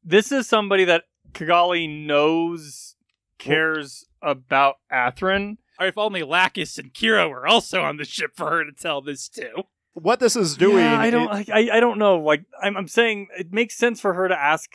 [0.03, 2.95] this is somebody that Cagalli knows
[3.39, 5.57] cares about Athrun.
[5.79, 9.01] Or if only Lacus and Kira were also on the ship for her to tell
[9.01, 9.63] this to.
[9.99, 10.77] What this is doing.
[10.83, 11.35] Yeah, I don't.
[11.41, 12.19] it- I I don't know.
[12.19, 14.69] Like I'm, I'm saying, it makes sense for her to ask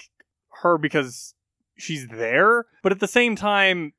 [0.63, 1.35] her because
[1.77, 3.93] she's there, but at the same time,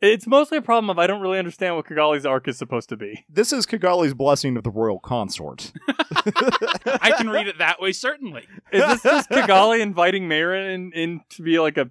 [0.00, 2.96] it's mostly a problem of I don't really understand what Cagalli's arc is supposed to
[2.96, 3.24] be.
[3.28, 5.72] this is Cagalli's blessing of the royal consort.
[5.88, 8.46] I can read it that way, certainly.
[8.72, 11.90] Is this just Cagalli inviting Meyrin in, in to be like a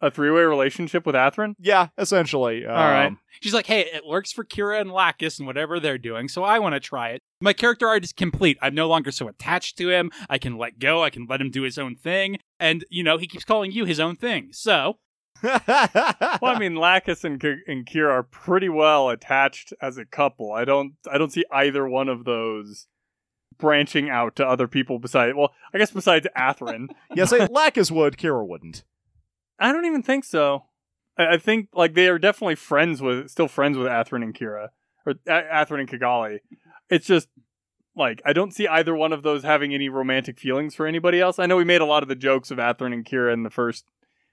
[0.00, 1.54] a three way relationship with Athrun?
[1.58, 2.66] yeah, essentially.
[2.66, 3.12] Um, All right.
[3.40, 6.58] She's like, hey, it works for Kira and Lacus and whatever they're doing, so I
[6.58, 7.20] want to try it.
[7.40, 8.56] My character art is complete.
[8.62, 10.10] I'm no longer so attached to him.
[10.30, 11.02] I can let go.
[11.04, 12.38] I can let him do his own thing.
[12.58, 14.48] And, you know, he keeps calling you his own thing.
[14.52, 14.98] So,
[15.42, 20.52] Well, I mean, Lacus and, Ki- and Kira are pretty well attached as a couple.
[20.52, 22.86] I don't I don't see either one of those
[23.58, 26.88] branching out to other people besides well, I guess besides Athrun.
[27.14, 28.82] yes, it, Lacus would, Kira wouldn't.
[29.58, 30.64] I don't even think so.
[31.18, 34.68] I, I think like they are definitely friends with still friends with Athrun and Kira
[35.04, 36.40] or A- Athrun and Cagalli.
[36.90, 37.28] It's just
[37.96, 41.38] like I don't see either one of those having any romantic feelings for anybody else.
[41.38, 43.50] I know we made a lot of the jokes of Athrun and Kira in the
[43.50, 43.86] first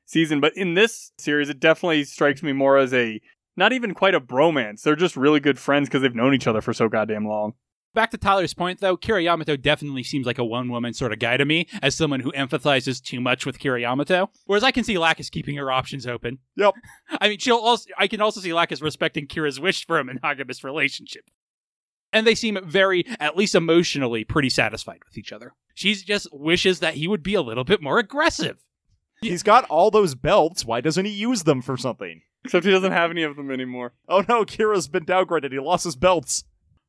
[0.05, 3.21] season, but in this series, it definitely strikes me more as a
[3.55, 4.81] not even quite a bromance.
[4.81, 7.53] They're just really good friends because they've known each other for so goddamn long.
[7.93, 11.19] Back to Tyler's point, though, Kira Yamato definitely seems like a one woman sort of
[11.19, 14.29] guy to me, as someone who empathizes too much with Kira Yamato.
[14.45, 16.39] Whereas I can see Lacus keeping her options open.
[16.55, 16.75] Yep.
[17.21, 17.89] I mean, she'll also.
[17.97, 21.25] I can also see Lacus respecting Kira's wish for a monogamous relationship.
[22.11, 25.53] And they seem very, at least emotionally, pretty satisfied with each other.
[25.73, 28.63] She just wishes that he would be a little bit more aggressive.
[29.21, 30.63] He's got all those belts.
[30.63, 32.21] Why doesn't he use them for something?
[32.45, 33.93] Except he doesn't have any of them anymore.
[34.07, 35.51] Oh no, Kira's been downgraded.
[35.51, 36.43] He lost his belts.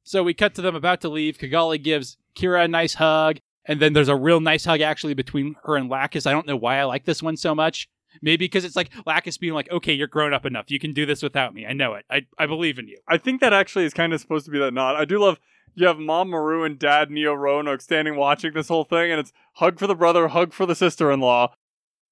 [0.04, 1.38] So we cut to them about to leave.
[1.38, 5.56] Cagalli gives Kira a nice hug, and then there's a real nice hug actually between
[5.64, 6.26] her and Lacus.
[6.26, 7.88] I don't know why I like this one so much.
[8.22, 10.70] Maybe because it's like Lacus being like, okay, you're grown up enough.
[10.70, 11.66] You can do this without me.
[11.66, 12.04] I know it.
[12.08, 12.98] I, I believe in you.
[13.08, 14.94] I think that actually is kind of supposed to be that nod.
[14.94, 15.40] I do love
[15.74, 19.32] you have Mom Murrue and Dad Neo Roanoke standing watching this whole thing, and it's
[19.54, 21.54] hug for the brother, hug for the sister in law.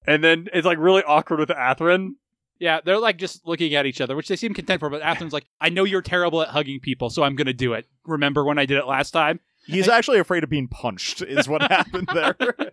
[0.05, 2.15] And then it's like really awkward with Athrun.
[2.63, 4.89] Yeah, they're like just looking at each other, which they seem content for.
[4.89, 7.73] But Athrun's like, I know you're terrible at hugging people, so I'm going to do
[7.73, 7.87] it.
[8.05, 9.41] Remember when I did it last time?
[9.67, 12.37] He's actually afraid of being punched, is what happened there.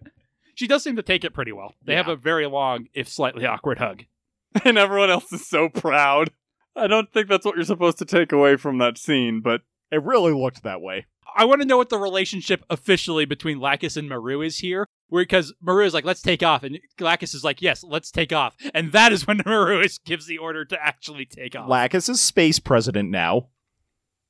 [0.55, 1.75] She does seem to take it pretty well.
[1.83, 4.05] They have a very long, if slightly awkward hug.
[4.65, 6.31] and everyone else is so proud.
[6.77, 10.03] I don't think that's what you're supposed to take away from that scene, but It
[10.03, 11.07] really looked that way.
[11.37, 14.87] I want to know what the relationship officially between Lacus and Murrue is here.
[15.11, 16.63] Because Murrue is like, let's take off.
[16.63, 18.55] And Lacus is like, yes, let's take off.
[18.73, 21.69] And that is when Murrue is, gives the order to actually take off.
[21.69, 23.49] Lacus is space president now.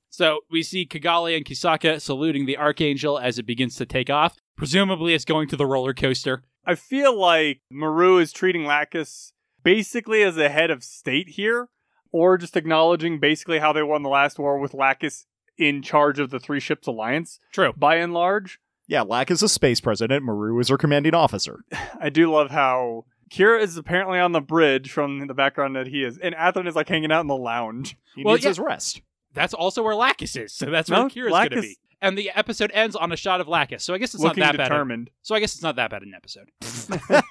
[0.08, 4.36] So we see Cagalli and Kisaka saluting the Archangel as it begins to take off.
[4.56, 6.42] Presumably, it's going to the roller coaster.
[6.66, 9.32] I feel like Murrue is treating Lacus
[9.62, 11.68] basically as a head of state here,
[12.12, 15.26] or just acknowledging basically how they won the last war with Lacus
[15.60, 17.72] in charge of the Three Ships Alliance, True.
[17.76, 18.58] by and large.
[18.88, 20.24] Yeah, Lack is a space president.
[20.24, 21.60] Murrue is her commanding officer.
[22.00, 26.02] I do love how Kira is apparently on the bridge from the background that he
[26.02, 27.96] is, and Atherin is like hanging out in the lounge.
[28.16, 28.50] He Well, needs yeah.
[28.50, 29.02] his rest.
[29.34, 30.52] That's also where Lacus is.
[30.52, 31.78] So that's where No, Kira's going to be.
[32.02, 33.84] And the episode ends on a shot of Lacus.
[33.84, 35.10] So I guess it's looking not that bad.
[35.22, 36.50] So I guess it's not that bad an episode.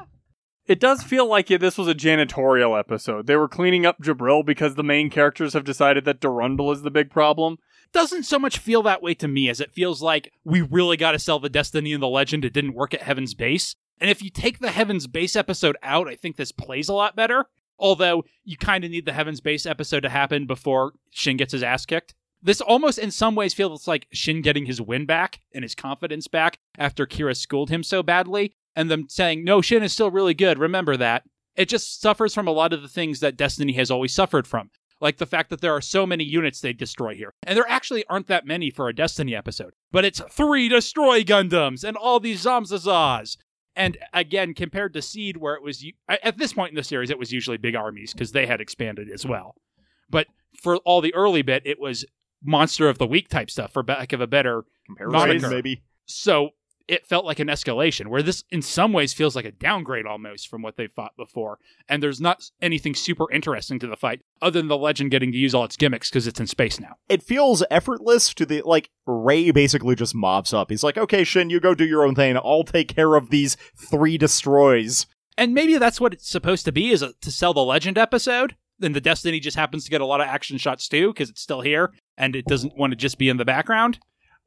[0.66, 3.26] It does feel like yeah, this was a janitorial episode.
[3.26, 6.90] They were cleaning up Djibril because the main characters have decided that Durandal is the
[6.90, 7.58] big problem.
[7.92, 11.12] Doesn't so much feel that way to me as it feels like we really got
[11.12, 12.44] to sell the Destiny and the Legend.
[12.44, 13.74] It didn't work at Heaven's Base.
[14.00, 17.14] And if you take the Heaven's Base episode out, I think this plays a lot
[17.14, 17.46] better.
[17.78, 21.62] Although you kind of need the Heaven's Base episode to happen before Shin gets his
[21.62, 22.14] ass kicked.
[22.42, 26.26] This almost in some ways feels like Shin getting his win back and his confidence
[26.26, 30.34] back after Kira schooled him so badly, and them saying, No, Shin is still really
[30.34, 31.22] good, remember that.
[31.54, 34.70] It just suffers from a lot of the things that Destiny has always suffered from
[35.02, 37.34] like the fact that there are so many units they destroy here.
[37.42, 41.82] And there actually aren't that many for a Destiny episode, but it's three destroy Gundams
[41.82, 43.36] and all these Zamzazas.
[43.74, 47.18] And again, compared to Seed, where it was at this point in the series, it
[47.18, 49.56] was usually big armies because they had expanded as well.
[50.08, 50.28] But
[50.62, 52.04] for all the early bit, it was
[52.44, 54.64] monster of the week type stuff, for lack of a better.
[54.86, 55.82] Comparison, maybe.
[56.06, 56.50] So
[56.88, 60.48] it felt like an escalation, where this in some ways feels like a downgrade almost
[60.48, 61.58] from what they fought before.
[61.88, 65.38] And there's not anything super interesting to the fight other than the legend getting to
[65.38, 66.96] use all its gimmicks because it's in space now.
[67.08, 70.70] It feels effortless to the like Ray basically just mobs up.
[70.70, 72.36] He's like, "Okay, Shin, you go do your own thing.
[72.36, 75.06] I'll take care of these three destroys."
[75.38, 78.56] And maybe that's what it's supposed to be is a, to sell the legend episode.
[78.78, 81.40] Then the Destiny just happens to get a lot of action shots too because it's
[81.40, 83.98] still here and it doesn't want to just be in the background.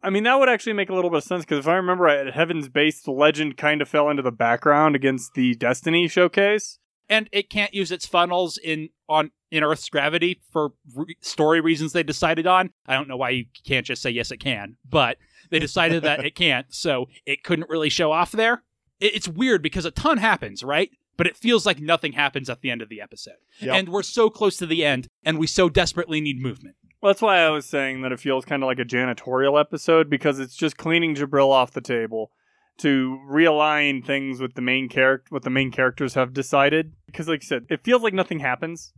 [0.06, 2.04] I mean, that would actually make a little bit of sense because if I remember
[2.06, 6.08] right, at Heaven's Base, the legend kind of fell into the background against the Destiny
[6.08, 6.80] showcase.
[7.10, 11.94] and it can't use its funnels in on in Earth's gravity for re- story reasons
[11.94, 12.72] they decided on.
[12.88, 15.18] I don't know why you can't just say yes it can, but
[15.50, 18.64] they decided that it can't, so it couldn't really show off there.
[19.00, 20.90] It, it's weird because a ton happens, right?
[21.18, 23.74] But it feels like nothing happens at the end of the episode, Yep.
[23.76, 26.76] and we're so close to the end, and we so desperately need movement.
[27.06, 30.10] Well, that's why I was saying that it feels kind of like a janitorial episode
[30.10, 32.32] because it's just cleaning Djibril off the table
[32.80, 36.94] to realign things with the main character, what the main characters have decided.
[37.06, 38.92] Because, like you said, it feels like nothing happens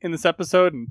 [0.00, 0.90] in this episode, and,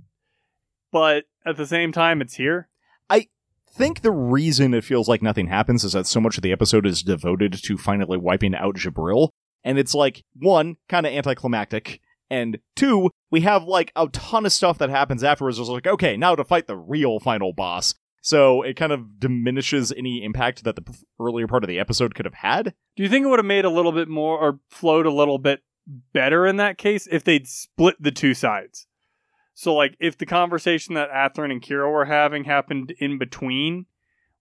[0.91, 2.67] but at the same time, it's here.
[3.09, 3.27] I
[3.71, 6.85] think the reason it feels like nothing happens is that so much of the episode
[6.85, 9.29] is devoted to finally wiping out Djibril.
[9.63, 12.01] And it's like, one, kind of anticlimactic.
[12.29, 15.59] And two, we have like a ton of stuff that happens afterwards.
[15.59, 17.93] It's like, okay, now to fight the real final boss.
[18.21, 22.15] So it kind of diminishes any impact that the p- earlier part of the episode
[22.15, 22.73] could have had.
[22.95, 25.37] Do you think it would have made a little bit more or flowed a little
[25.37, 25.61] bit
[26.13, 28.87] better in that case if they'd split the two sides?
[29.53, 33.85] So, like, if the conversation that Athrun and Kira were having happened in between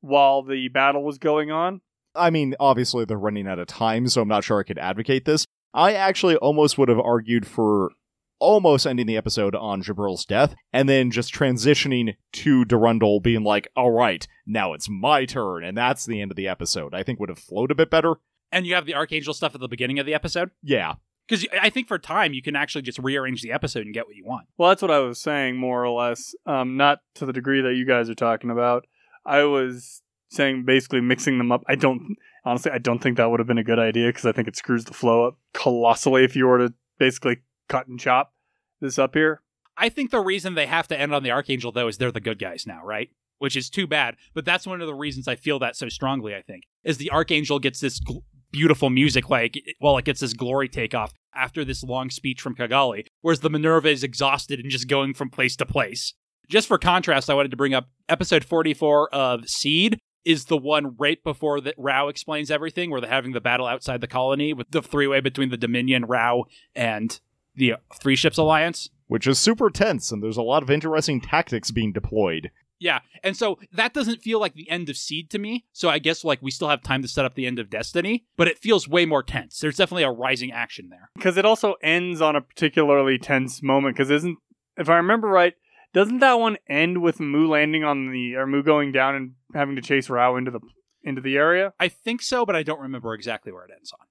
[0.00, 1.80] while the battle was going on,
[2.14, 5.24] I mean, obviously they're running out of time, so I'm not sure I could advocate
[5.24, 5.44] this.
[5.74, 7.92] I actually almost would have argued for
[8.40, 13.68] almost ending the episode on Djibril's death, and then just transitioning to Durandal being like,
[13.76, 16.94] all right, now it's my turn, and that's the end of the episode.
[16.94, 18.14] I think would have flowed a bit better.
[18.52, 20.94] And you have the Archangel stuff at the beginning of the episode Yeah.
[21.28, 24.16] because I think for time you can actually just rearrange the episode and get what
[24.16, 24.46] you want.
[24.56, 26.34] Well, that's what I was saying, more or less.
[26.46, 28.86] Um, not to the degree that you guys are talking about.
[29.26, 31.62] I was saying basically mixing them up.
[31.68, 34.32] I don't, honestly, I don't think that would have been a good idea because I
[34.32, 37.38] think it screws the flow up colossally if you were to basically
[37.68, 38.32] cut and chop
[38.80, 39.42] this up here.
[39.76, 42.20] I think the reason they have to end on the Archangel, though, is they're the
[42.20, 43.10] good guys now, right?
[43.38, 44.16] Which is too bad.
[44.34, 47.10] But that's one of the reasons I feel that so strongly, I think, is the
[47.10, 51.84] Archangel gets this gl- beautiful music, like, well, it gets this glory takeoff after this
[51.84, 55.66] long speech from Cagalli, whereas the Minerva is exhausted and just going from place to
[55.66, 56.14] place.
[56.48, 60.96] Just for contrast, I wanted to bring up episode 44 of Seed is the one
[60.98, 64.70] right before that Rau explains everything, where they're having the battle outside the colony with
[64.70, 66.44] the three way between the Dominion, Rau,
[66.74, 67.20] and
[67.58, 68.88] the Three Ships Alliance.
[69.06, 72.50] Which is super tense, and there's a lot of interesting tactics being deployed.
[72.80, 75.64] Yeah, and so that doesn't feel like the end of Seed to me.
[75.72, 78.26] So I guess like we still have time to set up the end of Destiny,
[78.36, 79.58] but it feels way more tense.
[79.58, 81.10] There's definitely a rising action there.
[81.16, 83.96] because it also ends on a particularly tense moment.
[83.96, 84.38] Because isn't,
[84.76, 85.54] if I remember right,
[85.92, 89.74] doesn't that one end with Mu landing on the or Mu going down and having
[89.74, 90.60] to chase Rau into the
[91.02, 91.72] into the area?
[91.80, 94.06] I think so, but I don't remember exactly where it ends on.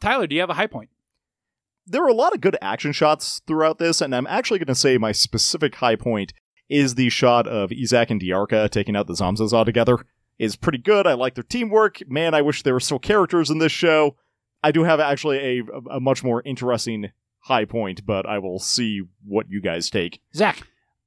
[0.00, 0.90] Tyler, do you have a high point?
[1.88, 4.74] There are a lot of good action shots throughout this, and I'm actually going to
[4.74, 6.32] say my specific high point
[6.68, 9.98] is the shot of Yzak and Dearka taking out the Zamzazah together.
[10.38, 11.04] Is pretty good.
[11.06, 12.00] I like their teamwork.
[12.08, 14.14] Man, I wish there were still characters in this show.
[14.62, 17.10] I do have actually a, a much more interesting
[17.40, 20.20] high point, but I will see what you guys take.
[20.34, 20.62] Zach.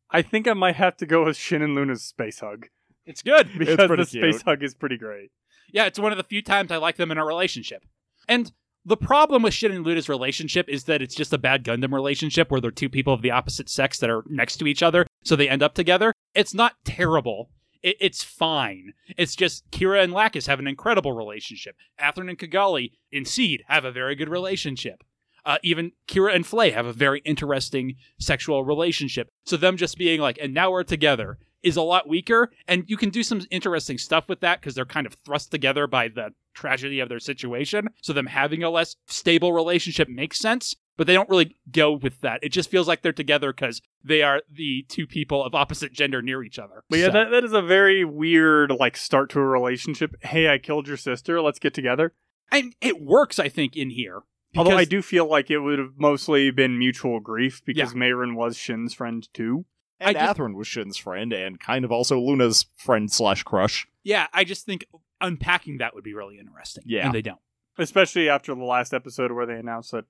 [0.10, 2.68] I think I might have to go with Shin and Luna's space hug
[3.06, 3.48] It's good.
[3.58, 5.32] because pretty the space hug is pretty great.
[5.72, 7.86] Yeah, it's one of the few times I like them in a relationship.
[8.28, 8.52] And
[8.86, 12.50] the problem with Shin and Luna's relationship is that it's just a bad Gundam relationship
[12.50, 15.36] where they're two people of the opposite sex that are next to each other, so
[15.36, 16.14] they end up together.
[16.34, 17.50] It's not terrible.
[17.84, 18.94] It, it's fine.
[19.18, 21.76] It's just Kira and Lacus have an incredible relationship.
[22.00, 25.04] Athrun and Cagalli in Seed have a very good relationship.
[25.46, 29.30] Uh, even Kira and Flay have a very interesting sexual relationship.
[29.46, 32.52] So them just being like, and now we're together is a lot weaker.
[32.68, 35.88] And you can do some interesting stuff with that because they're kind of thrust together
[35.88, 37.90] by the tragedy of their situation.
[38.02, 40.76] So them having a less stable relationship makes sense.
[40.98, 42.42] But they don't really go with that.
[42.44, 46.22] It just feels like they're together because they are the two people of opposite gender
[46.22, 46.84] near each other.
[46.90, 50.16] But yeah, So- that, that is a very weird like start to a relationship.
[50.22, 51.42] Hey, I killed your sister.
[51.42, 52.14] Let's get together.
[52.52, 54.22] and it works, I think, in here.
[54.56, 58.58] Although I do feel like it would have mostly been mutual grief because Meyrin was
[58.58, 59.66] Shin's friend too.
[60.02, 63.88] And I just- was Shin's friend, and kind of also Luna's friend slash crush.
[64.04, 64.86] Yeah, I just think
[65.22, 66.84] unpacking that would be really interesting.
[66.88, 67.06] Yeah.
[67.06, 67.40] And they don't.
[67.78, 70.06] Especially after the last episode where they announced that,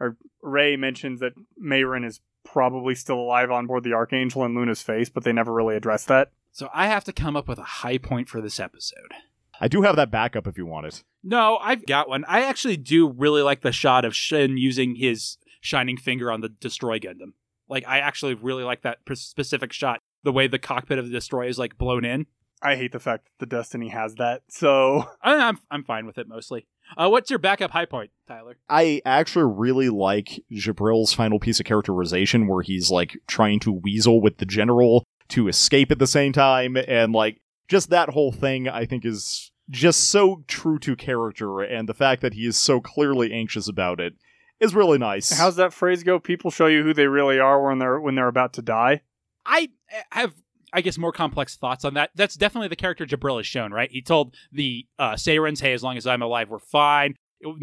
[0.00, 1.32] or Rey mentions that
[1.62, 5.52] Meyrin is probably still alive on board the Archangel in Luna's face, but they never
[5.52, 6.30] really addressed that.
[6.52, 9.12] So I have to come up with a high point for this episode.
[9.60, 11.04] I do have that backup if you want it.
[11.22, 12.24] No, I've got one.
[12.26, 16.48] I actually do really like the shot of Shin using his shining finger on the
[16.48, 17.32] Destroy Gundam.
[17.68, 20.00] Like, I actually really like that specific shot.
[20.22, 22.26] The way the cockpit of the destroyer is like blown in.
[22.62, 24.42] I hate the fact that the Destiny has that.
[24.48, 26.66] So I, I'm I'm fine with it mostly.
[26.96, 28.56] Uh, what's your backup high point, Tyler?
[28.68, 34.20] I actually really like Djibril's final piece of characterization where he's like trying to weasel
[34.20, 38.68] with the general to escape at the same time and like just that whole thing
[38.68, 42.80] I think is just so true to character and the fact that he is so
[42.80, 44.14] clearly anxious about it
[44.60, 45.36] is really nice.
[45.36, 46.18] how's that phrase go?
[46.18, 49.02] People show you who they really are when they're when they're about to die.
[49.46, 50.34] I uh, have,
[50.72, 52.10] I guess, more complex thoughts on that.
[52.14, 53.90] That's definitely the character Djibril has shown, right?
[53.90, 57.14] He told the uh, Seirans, hey, as long as I'm alive, we're fine.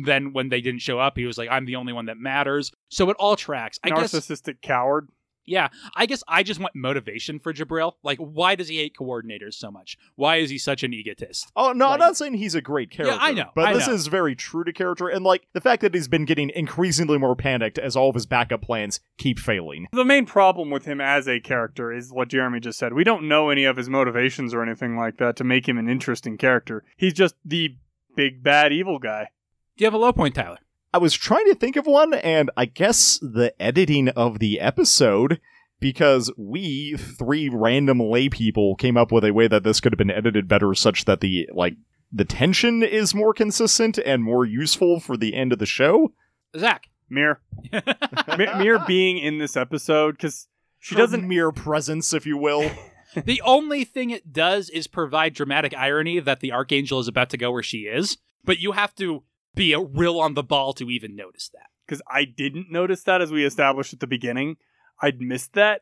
[0.03, 2.71] Then when they didn't show up, he was like, I'm the only one that matters.
[2.89, 3.79] So it all tracks.
[3.83, 5.09] I guess, Narcissistic coward.
[5.45, 7.93] Yeah, I guess I just want motivation for Djibril.
[8.03, 9.97] Like, why does he hate coordinators so much?
[10.15, 11.51] Why is he such an egotist?
[11.55, 13.15] Oh no, Like- I'm not saying he's a great character.
[13.15, 13.93] Yeah, I know, but I this know.
[13.93, 17.35] is very true to character, and like the fact that he's been getting increasingly more
[17.35, 19.87] panicked as all of his backup plans keep failing.
[19.91, 22.93] The main problem with him as a character is what Jeremy just said.
[22.93, 25.89] We don't know any of his motivations or anything like that to make him an
[25.89, 26.83] interesting character.
[26.97, 27.75] He's just the
[28.15, 29.29] big bad evil guy.
[29.77, 30.59] Do you have a low point, Tyler?
[30.93, 35.39] I was trying to think of one, and I guess the editing of the episode,
[35.79, 39.97] because we three random lay people came up with a way that this could have
[39.97, 41.75] been edited better, such that the like
[42.11, 46.11] the tension is more consistent and more useful for the end of the show.
[46.57, 46.87] Zach.
[47.09, 47.39] Meer.
[47.73, 50.47] Mi- Meer being in this episode because
[50.79, 51.27] she Her doesn't.
[51.27, 52.69] mere presence, if you will.
[53.25, 57.37] the only thing it does is provide dramatic irony that the Archangel is about to
[57.37, 59.23] go where she is, but you have to
[59.55, 61.67] be a real on the ball to even notice that.
[61.85, 64.57] because I didn't notice that as we established at the beginning.
[65.01, 65.81] I'd missed that.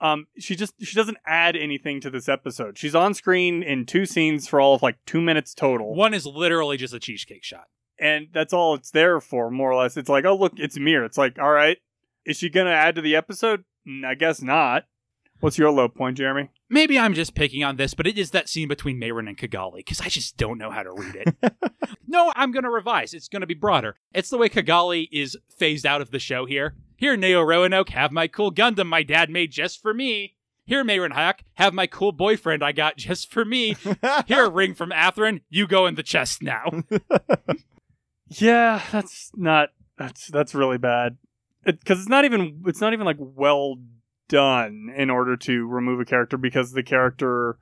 [0.00, 2.78] Um, she just she doesn't add anything to this episode.
[2.78, 6.24] She's on screen in two scenes for all of like two minutes total, One is
[6.24, 7.64] literally just a cheesecake shot.
[7.98, 9.98] and that's all it's there for, more or less.
[9.98, 11.04] It's like, oh look, it's Meer.
[11.04, 11.76] It's like, all right,
[12.24, 13.64] is she gonna add to the episode?
[13.86, 14.84] Mm, I guess not.
[15.40, 16.50] What's your low point, Jeremy?
[16.68, 19.78] Maybe I'm just picking on this, but it is that scene between Meyrin and Cagalli
[19.78, 21.54] because I just don't know how to read it.
[22.06, 23.14] no, I'm going to revise.
[23.14, 23.96] It's going to be broader.
[24.12, 26.76] It's the way Cagalli is phased out of the show here.
[26.96, 30.36] Here, Neo Roanoke, have my cool Gundam my dad made just for me.
[30.66, 33.76] Here, Meyrin Hack, have my cool boyfriend I got just for me.
[34.26, 36.82] Here, a ring from Athrun, you go in the chest now.
[38.30, 41.18] Yeah, that's not that's that's really bad.
[41.64, 43.76] Because it's not even it's not even like well
[44.30, 47.58] done in order to remove a character because the character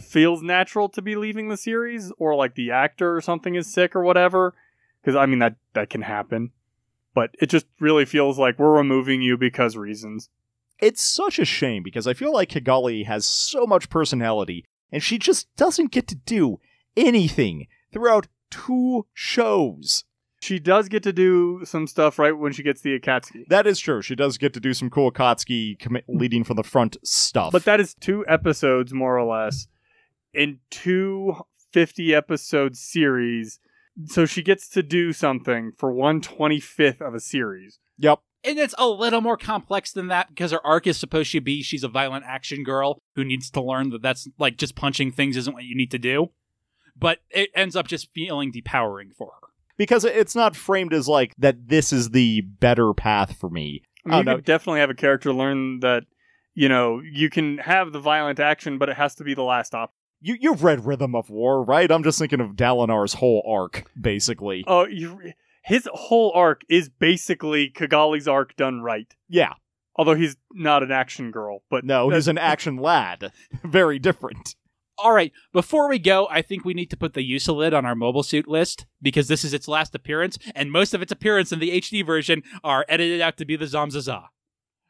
[0.00, 3.94] feels natural to be leaving the series or like the actor or something is sick
[3.94, 4.54] or whatever.
[5.02, 6.52] Because I mean that that can happen,
[7.12, 10.30] but it just really feels like we're removing you because reasons.
[10.78, 15.18] It's such a shame because I feel like Cagalli has so much personality and she
[15.18, 16.60] just doesn't get to do
[16.96, 20.04] anything throughout two shows.
[20.42, 23.46] She does get to do some stuff right when she gets the Akatsuki.
[23.46, 24.02] That is true.
[24.02, 27.52] She does get to do some cool Akatsuki commi- leading from the front stuff.
[27.52, 29.68] But that is two episodes, more or less,
[30.34, 31.36] in two
[31.70, 33.60] 50 episode series.
[34.06, 37.78] So she gets to do something for one 25th of a series.
[37.96, 38.18] yep.
[38.42, 41.62] And it's a little more complex than that because her arc is supposed to be
[41.62, 45.36] she's a violent action girl who needs to learn that that's like just punching things
[45.36, 46.30] isn't what you need to do.
[46.96, 49.41] But it ends up just feeling depowering for her.
[49.76, 53.82] Because it's not framed as like that this is the better path for me.
[54.06, 54.34] I mean, Oh, you no.
[54.36, 56.04] could definitely have a character learn that,
[56.54, 59.74] you know, you can have the violent action, but it has to be the last
[59.74, 59.94] option.
[60.20, 61.90] You you've read Rhythm of War, right?
[61.90, 64.62] I'm just thinking of Dalinar's whole arc, basically.
[64.68, 65.32] Oh, you,
[65.64, 69.12] his whole arc is basically Cagalli's arc done right.
[69.28, 69.54] Yeah.
[69.96, 73.32] Although he's not an action girl, but No, he's an action lad.
[73.64, 74.54] Very different.
[74.98, 77.94] All right, before we go, I think we need to put the Usalid on our
[77.94, 81.58] mobile suit list because this is its last appearance, and most of its appearance in
[81.58, 84.26] the HD version are edited out to be the Zamzaza.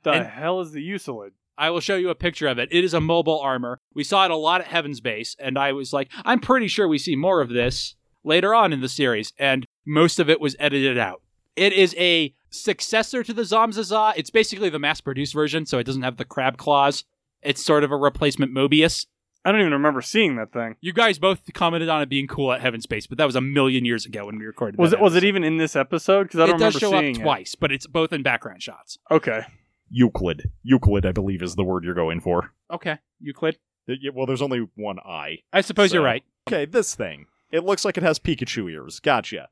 [0.03, 1.31] the and- hell is the Usalid?
[1.57, 2.71] I will show you a picture of it.
[2.73, 3.79] It is a mobile armor.
[3.95, 6.89] We saw it a lot at Heaven's Base, and I was like, I'm pretty sure
[6.89, 7.95] we see more of this
[8.25, 11.23] later on in the series, and most of it was edited out.
[11.55, 14.15] It is a successor to the Zamzaza.
[14.17, 17.05] It's basically the mass produced version, so it doesn't have the crab claws.
[17.43, 19.07] It's sort of a replacement Mobius.
[19.45, 20.77] I don't even remember seeing that thing.
[20.81, 23.41] You guys both commented on it being cool at Heaven's Base, but that was a
[23.41, 26.25] million years ago when we recorded Was that it was it even in this episode?
[26.25, 28.63] Because I don't it does remember show seeing up twice, but it's both in background
[28.63, 28.99] shots.
[29.11, 29.43] Okay.
[29.91, 30.51] Euclid.
[30.63, 32.53] Euclid, I believe, is the word you're going for.
[32.73, 33.59] Okay, Euclid.
[33.89, 35.39] Uh, yeah, Well, there's only one eye.
[35.53, 36.23] I suppose So- you're right.
[36.49, 37.27] Okay, this thing.
[37.51, 39.01] It looks like it has Pikachu ears.
[39.01, 39.49] Gotcha.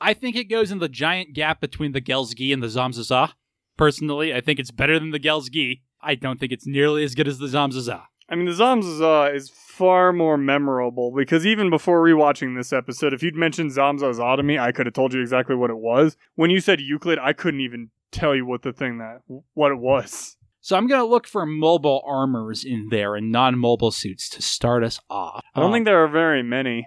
[0.00, 3.32] I think it goes in the giant gap between the Gelsgi and the Zamzaza.
[3.76, 5.82] Personally, I think it's better than the Gelsgi.
[6.02, 8.02] I don't think it's nearly as good as the Zamzaza.
[8.28, 13.22] I mean, the Zamzaza is far more memorable because even before rewatching this episode, if
[13.22, 16.16] you'd mentioned Zamzaza to me, I could have told you exactly what it was.
[16.34, 19.18] When you said Euclid, I couldn't even tell you what the thing that
[19.54, 20.36] what it was.
[20.60, 24.82] So I'm going to look for mobile armors in there and non-mobile suits to start
[24.82, 25.42] us off.
[25.54, 26.86] I don't Um, think there are very many.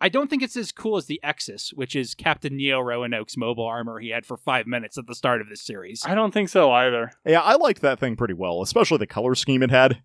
[0.00, 3.66] I don't think it's as cool as the Exus, which is Captain Neo Roanoke's mobile
[3.66, 6.04] armor he had for five minutes at the start of this series.
[6.06, 7.10] I don't think so either.
[7.26, 10.00] Yeah, I liked that thing pretty well, especially the color scheme it had.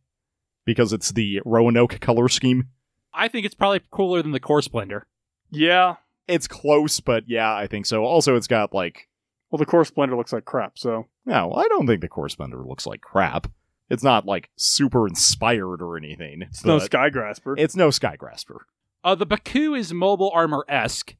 [0.65, 2.69] Because it's the Roanoke color scheme.
[3.13, 5.05] I think it's probably cooler than the Core Splendor.
[5.51, 5.95] Yeah.
[6.27, 8.03] It's close, but yeah, I think so.
[8.03, 9.07] Also, it's got like.
[9.51, 11.07] Well, the Core Splendor looks like crap, so.
[11.25, 13.51] No, I don't think the Core Splendor looks like crap.
[13.89, 16.43] It's not like super inspired or anything.
[16.43, 17.55] It's no Skygrasper.
[17.57, 18.59] It's no Skygrasper.
[19.03, 21.15] Uh, the Baku is mobile armor esque.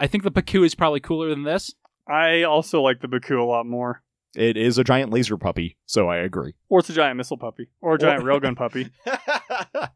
[0.00, 1.72] I think the Baku is probably cooler than this.
[2.06, 4.02] I also like the Baku a lot more.
[4.38, 6.54] It is a giant laser puppy, so I agree.
[6.68, 7.68] Or it's a giant missile puppy.
[7.80, 8.90] Or a giant railgun puppy.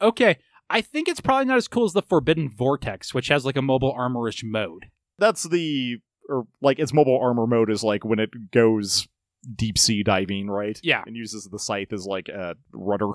[0.00, 0.38] Okay,
[0.70, 3.62] I think it's probably not as cool as the Forbidden Vortex, which has like a
[3.62, 4.86] mobile armorish mode.
[5.18, 5.96] That's the
[6.28, 9.08] or like its mobile armor mode is like when it goes
[9.54, 10.78] deep sea diving, right?
[10.82, 11.02] Yeah.
[11.06, 13.08] And uses the scythe as like a rudder.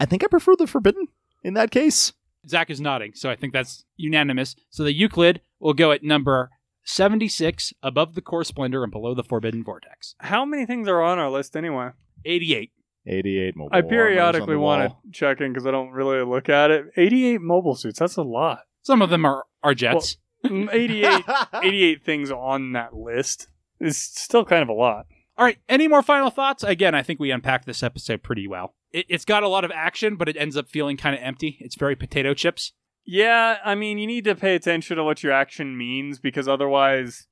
[0.00, 1.08] I think I prefer the forbidden
[1.42, 2.12] in that case.
[2.48, 4.54] Zach is nodding, so I think that's unanimous.
[4.70, 6.50] So the Euclid will go at number
[6.84, 10.14] 76, above the Core Splendor and below the Forbidden Vortex.
[10.20, 11.90] How many things are on our list anyway?
[12.24, 12.70] 88.
[13.06, 13.76] 88 mobile.
[13.76, 16.86] I periodically want to check in because I don't really look at it.
[16.96, 17.98] 88 mobile suits.
[17.98, 18.60] That's a lot.
[18.82, 20.16] Some of them are, are jets.
[20.44, 21.24] Mm, 88,
[21.62, 23.48] 88 things on that list
[23.80, 25.06] is still kind of a lot.
[25.36, 26.62] All right, any more final thoughts?
[26.62, 28.74] Again, I think we unpacked this episode pretty well.
[28.92, 31.58] It, it's got a lot of action, but it ends up feeling kind of empty.
[31.60, 32.72] It's very potato chips.
[33.06, 37.26] Yeah, I mean, you need to pay attention to what your action means because otherwise,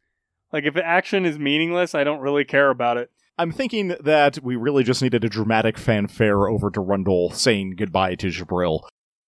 [0.53, 3.11] like, if action is meaningless, I don't really care about it.
[3.39, 8.15] I'm thinking that we really just needed a dramatic fanfare over to Durandal saying goodbye
[8.17, 8.83] to Djibril.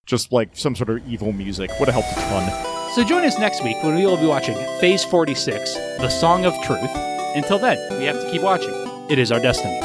[0.04, 2.92] Just like some sort of evil music would have helped a ton.
[2.94, 6.52] So join us next week when we will be watching Phase 46, The Song of
[6.62, 6.90] Truth.
[7.34, 8.74] Until then, we have to keep watching.
[9.10, 9.80] It is our destiny.